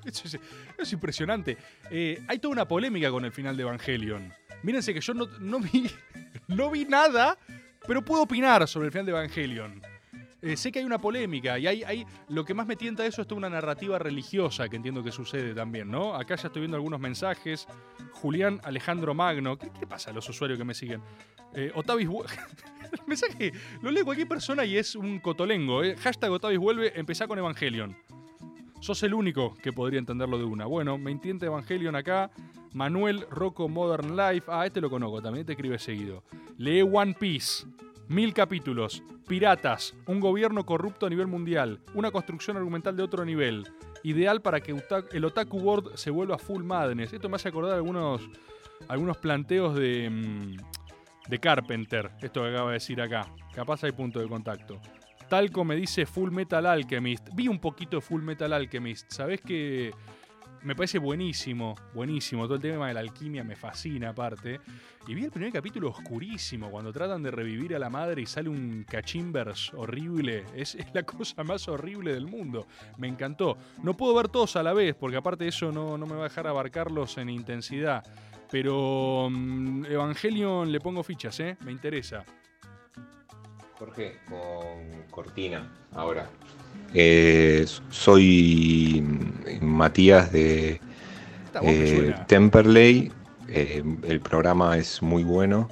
[0.05, 0.43] Eso es, eso
[0.79, 1.57] es impresionante.
[1.91, 4.33] Eh, hay toda una polémica con el final de Evangelion.
[4.63, 5.91] Mírense que yo no, no vi,
[6.49, 7.39] no vi nada,
[7.87, 9.83] pero puedo opinar sobre el final de Evangelion.
[10.43, 13.21] Eh, sé que hay una polémica y hay, hay lo que más me tienta eso
[13.21, 16.15] es toda una narrativa religiosa que entiendo que sucede también, ¿no?
[16.15, 17.67] Acá ya estoy viendo algunos mensajes.
[18.13, 21.03] Julián Alejandro Magno, ¿qué, pasa a los usuarios que me siguen?
[21.55, 22.09] Eh, Otavis
[22.93, 25.85] el mensaje lo lee cualquier persona y es un cotolengo.
[25.85, 25.97] ¿eh?
[25.97, 27.97] Hashtag Otavis vuelve, empezá con Evangelion.
[28.81, 30.65] Sos el único que podría entenderlo de una.
[30.65, 32.31] Bueno, me entiende Evangelion acá.
[32.73, 34.47] Manuel Rocco Modern Life.
[34.49, 36.23] Ah, este lo conozco, también te escribe seguido.
[36.57, 37.67] Lee One Piece.
[38.11, 39.05] Mil capítulos.
[39.29, 39.95] Piratas.
[40.07, 41.79] Un gobierno corrupto a nivel mundial.
[41.95, 43.69] Una construcción argumental de otro nivel.
[44.03, 44.75] Ideal para que
[45.13, 47.13] el Otaku World se vuelva full madness.
[47.13, 48.29] Esto me hace acordar algunos,
[48.89, 50.57] algunos planteos de, mm,
[51.29, 52.11] de Carpenter.
[52.21, 53.33] Esto que acaba de decir acá.
[53.55, 54.81] Capaz hay punto de contacto.
[55.29, 57.29] Tal como me dice Full Metal Alchemist.
[57.33, 59.09] Vi un poquito de Full Metal Alchemist.
[59.13, 59.93] Sabés que
[60.63, 62.45] me parece buenísimo, buenísimo.
[62.45, 64.61] Todo el tema de la alquimia me fascina aparte.
[65.07, 68.49] Y vi el primer capítulo oscurísimo, cuando tratan de revivir a la madre y sale
[68.49, 70.45] un cachimbers horrible.
[70.55, 72.67] Es, la cosa más horrible del mundo.
[72.99, 73.57] Me encantó.
[73.83, 76.21] No puedo ver todos a la vez, porque aparte de eso no, no me va
[76.21, 78.05] a dejar abarcarlos en intensidad.
[78.51, 81.57] Pero mm, Evangelion le pongo fichas, ¿eh?
[81.65, 82.25] Me interesa.
[83.79, 86.29] Jorge, con Cortina, ahora.
[86.95, 89.03] Eh, soy
[89.61, 90.81] Matías de
[91.63, 92.15] eh.
[92.27, 93.13] Temperley.
[93.49, 95.69] Eh, el programa es muy bueno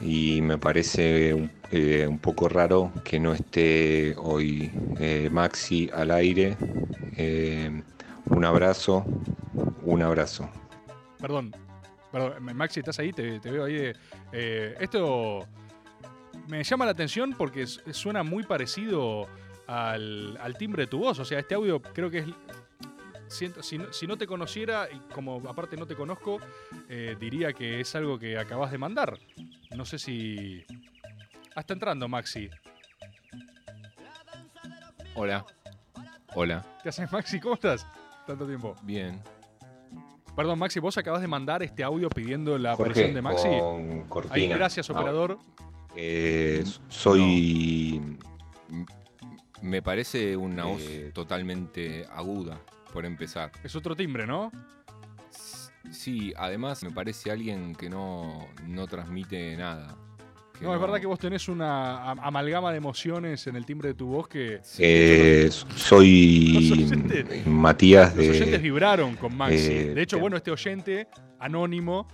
[0.00, 1.50] y me parece un,
[2.08, 4.70] un poco raro que no esté hoy
[5.30, 6.56] Maxi al aire.
[8.26, 9.04] Un abrazo,
[9.82, 10.48] un abrazo.
[11.20, 11.54] Perdón,
[12.10, 13.12] perdón, Maxi, ¿estás ahí?
[13.12, 13.74] Te, te veo ahí.
[13.74, 15.46] de- esto
[16.48, 19.26] me llama la atención porque suena muy parecido
[19.70, 21.18] al, al timbre de tu voz.
[21.18, 22.26] O sea, este audio creo que es...
[23.28, 26.38] siento- si, no, si no te conociera, y como aparte no te conozco,
[26.88, 29.18] eh, diría que es algo que acabas de mandar.
[29.76, 30.64] No sé si...
[31.54, 32.48] Ah, está entrando Maxi.
[35.14, 35.44] Hola.
[36.34, 36.64] Hola.
[36.82, 37.40] ¿Qué haces, Maxi?
[37.40, 37.86] ¿Cómo estás?
[38.26, 38.76] Tanto tiempo.
[38.82, 39.20] Bien.
[40.36, 43.48] Perdón, Maxi, vos acabas de mandar este audio pidiendo la aparición de Maxi.
[43.48, 44.34] con Cortina.
[44.36, 45.38] Ahí, gracias, operador.
[45.96, 48.00] Eh, soy
[49.62, 52.58] Me parece una voz Eh, totalmente aguda,
[52.92, 53.50] por empezar.
[53.62, 54.50] Es otro timbre, ¿no?
[55.90, 59.96] Sí, además me parece alguien que no, no transmite nada.
[60.58, 63.88] que No, es verdad que vos tenés una am- amalgama de emociones en el timbre
[63.88, 64.60] de tu voz que...
[64.78, 66.54] Eh, Los soy
[66.84, 68.30] oyentes- Matías Los de.
[68.30, 69.56] oyentes vibraron con Maxi.
[69.56, 71.08] eh, de hecho, te- bueno, este oyente
[71.38, 72.06] anónimo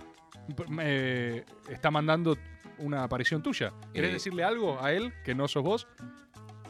[0.81, 2.37] eh, está mandando
[2.79, 3.73] una aparición tuya.
[3.93, 5.87] ¿Querés Eh, decirle algo a él que no sos vos?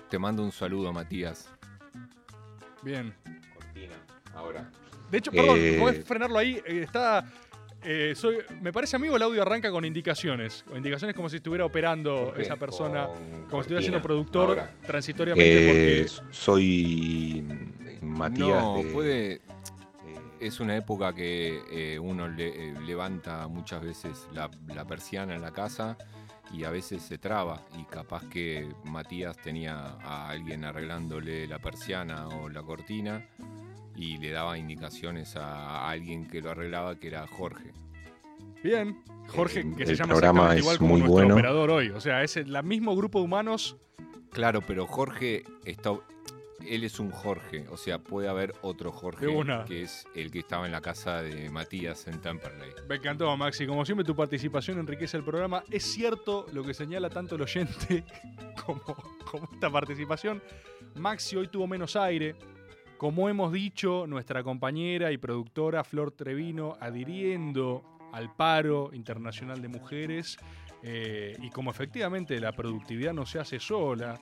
[0.09, 1.49] Te mando un saludo, Matías.
[2.83, 3.13] Bien.
[4.33, 4.69] ahora.
[5.11, 6.61] De hecho, perdón, Eh, podés frenarlo ahí.
[6.65, 7.25] eh, está.
[7.83, 10.63] eh, soy, me parece amigo el audio arranca con indicaciones.
[10.71, 13.07] O indicaciones como si estuviera operando esa persona,
[13.49, 14.71] como si estuviera siendo Cortina, productor ahora.
[14.85, 16.01] transitoriamente.
[16.01, 17.43] Eh, soy
[18.01, 18.83] Matías no, de.
[18.93, 19.41] puede.
[20.39, 25.41] Es una época que eh, uno le- eh, levanta muchas veces la, la persiana en
[25.41, 25.97] la casa
[26.53, 27.61] y a veces se traba.
[27.77, 33.25] Y capaz que Matías tenía a alguien arreglándole la persiana o la cortina
[33.95, 37.73] y le daba indicaciones a alguien que lo arreglaba, que era Jorge.
[38.63, 39.03] Bien.
[39.27, 41.33] Jorge, que se el llama programa es igual como muy nuestro bueno.
[41.35, 41.89] operador hoy.
[41.89, 43.77] O sea, es el la mismo grupo de humanos.
[44.31, 45.91] Claro, pero Jorge está.
[46.65, 49.27] Él es un Jorge, o sea, puede haber otro Jorge
[49.67, 52.71] que es el que estaba en la casa de Matías en Temperley.
[52.89, 53.67] Me encantó, Maxi.
[53.67, 55.63] Como siempre, tu participación enriquece el programa.
[55.69, 58.03] Es cierto lo que señala tanto el oyente
[58.65, 58.81] como,
[59.29, 60.41] como esta participación.
[60.95, 62.35] Maxi hoy tuvo menos aire.
[62.97, 70.37] Como hemos dicho, nuestra compañera y productora Flor Trevino adhiriendo al paro internacional de mujeres.
[70.81, 74.19] eh, y como efectivamente la productividad no se hace sola,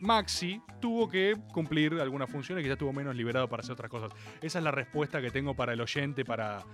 [0.00, 4.12] Maxi tuvo que cumplir algunas funciones, quizás estuvo menos liberado para hacer otras cosas.
[4.40, 6.64] Esa es la respuesta que tengo para el oyente, para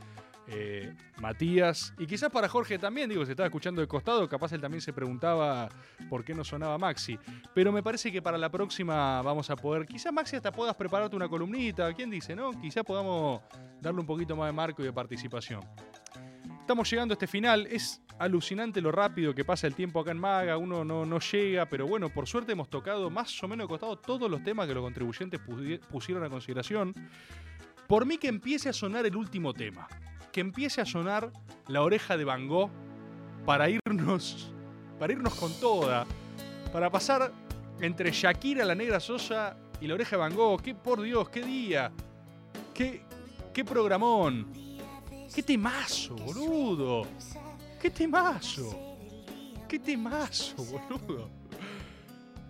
[0.49, 3.09] eh, Matías y quizás para Jorge también.
[3.09, 5.69] Digo, se estaba escuchando de costado, capaz él también se preguntaba
[6.09, 7.19] por qué no sonaba Maxi.
[7.55, 11.15] Pero me parece que para la próxima vamos a poder, quizás Maxi hasta puedas prepararte
[11.17, 12.51] una columnita, ¿quién dice, no?
[12.61, 13.41] Quizás podamos
[13.81, 15.61] darle un poquito más de marco y de participación.
[16.61, 17.67] Estamos llegando a este final.
[17.67, 20.57] Es alucinante lo rápido que pasa el tiempo acá en Maga.
[20.57, 24.31] Uno no, no llega, pero bueno, por suerte hemos tocado más o menos costado todos
[24.31, 26.95] los temas que los contribuyentes pusi- pusieron a consideración.
[27.87, 29.87] Por mí que empiece a sonar el último tema.
[30.33, 31.31] Que empiece a sonar
[31.69, 32.71] la oreja de Van Gogh
[33.45, 34.51] para irnos,
[34.99, 36.07] para irnos con toda.
[36.73, 37.31] Para pasar
[37.81, 40.63] entre Shakira, la negra Sosa y la oreja de Van Gogh.
[40.63, 41.93] ¡Qué por Dios, qué día!
[42.73, 43.03] ¡Qué,
[43.53, 44.51] qué programón!
[45.35, 47.07] ¡Qué temazo, boludo!
[47.83, 48.97] ¡Qué temazo!
[49.69, 51.29] ¡Qué temazo, boludo!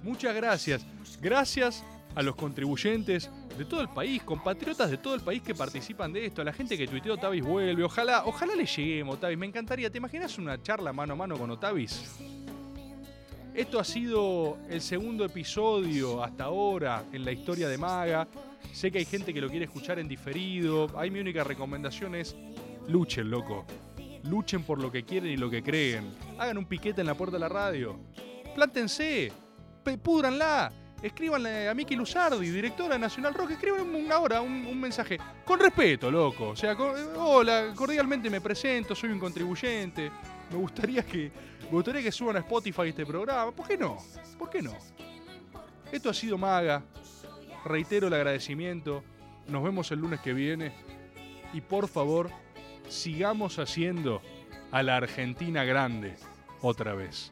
[0.02, 0.84] Muchas gracias.
[1.22, 1.82] Gracias
[2.14, 6.26] a los contribuyentes de todo el país, compatriotas de todo el país que participan de
[6.26, 7.82] esto, a la gente que tuiteó Otavis vuelve.
[7.82, 9.38] Ojalá, ojalá le lleguemos, Otavis.
[9.38, 9.88] Me encantaría.
[9.88, 12.18] ¿Te imaginas una charla mano a mano con Otavis?
[13.54, 18.28] Esto ha sido el segundo episodio hasta ahora en la historia de Maga.
[18.70, 20.90] Sé que hay gente que lo quiere escuchar en diferido.
[20.94, 22.36] Ahí mi única recomendación es
[22.86, 23.64] luchen, loco.
[24.24, 26.12] Luchen por lo que quieren y lo que creen.
[26.38, 27.98] Hagan un piquete en la puerta de la radio.
[28.54, 29.32] Plántense.
[30.02, 30.72] Púdranla.
[31.02, 33.50] Escríbanle a Miki Luzardi, directora de Nacional Rock.
[33.52, 35.18] Escriban una hora un, mensaje.
[35.44, 36.50] Con respeto, loco.
[36.50, 40.12] O sea, con- hola, cordialmente me presento, soy un contribuyente.
[40.50, 41.32] Me gustaría que,
[41.64, 43.50] me gustaría que suban a Spotify este programa.
[43.50, 43.96] ¿Por qué no?
[44.38, 44.76] ¿Por qué no?
[45.90, 46.84] Esto ha sido Maga.
[47.64, 49.02] Reitero el agradecimiento.
[49.48, 50.72] Nos vemos el lunes que viene.
[51.52, 52.30] Y por favor,
[52.92, 54.22] sigamos haciendo
[54.70, 56.14] a la Argentina grande
[56.60, 57.30] otra vez.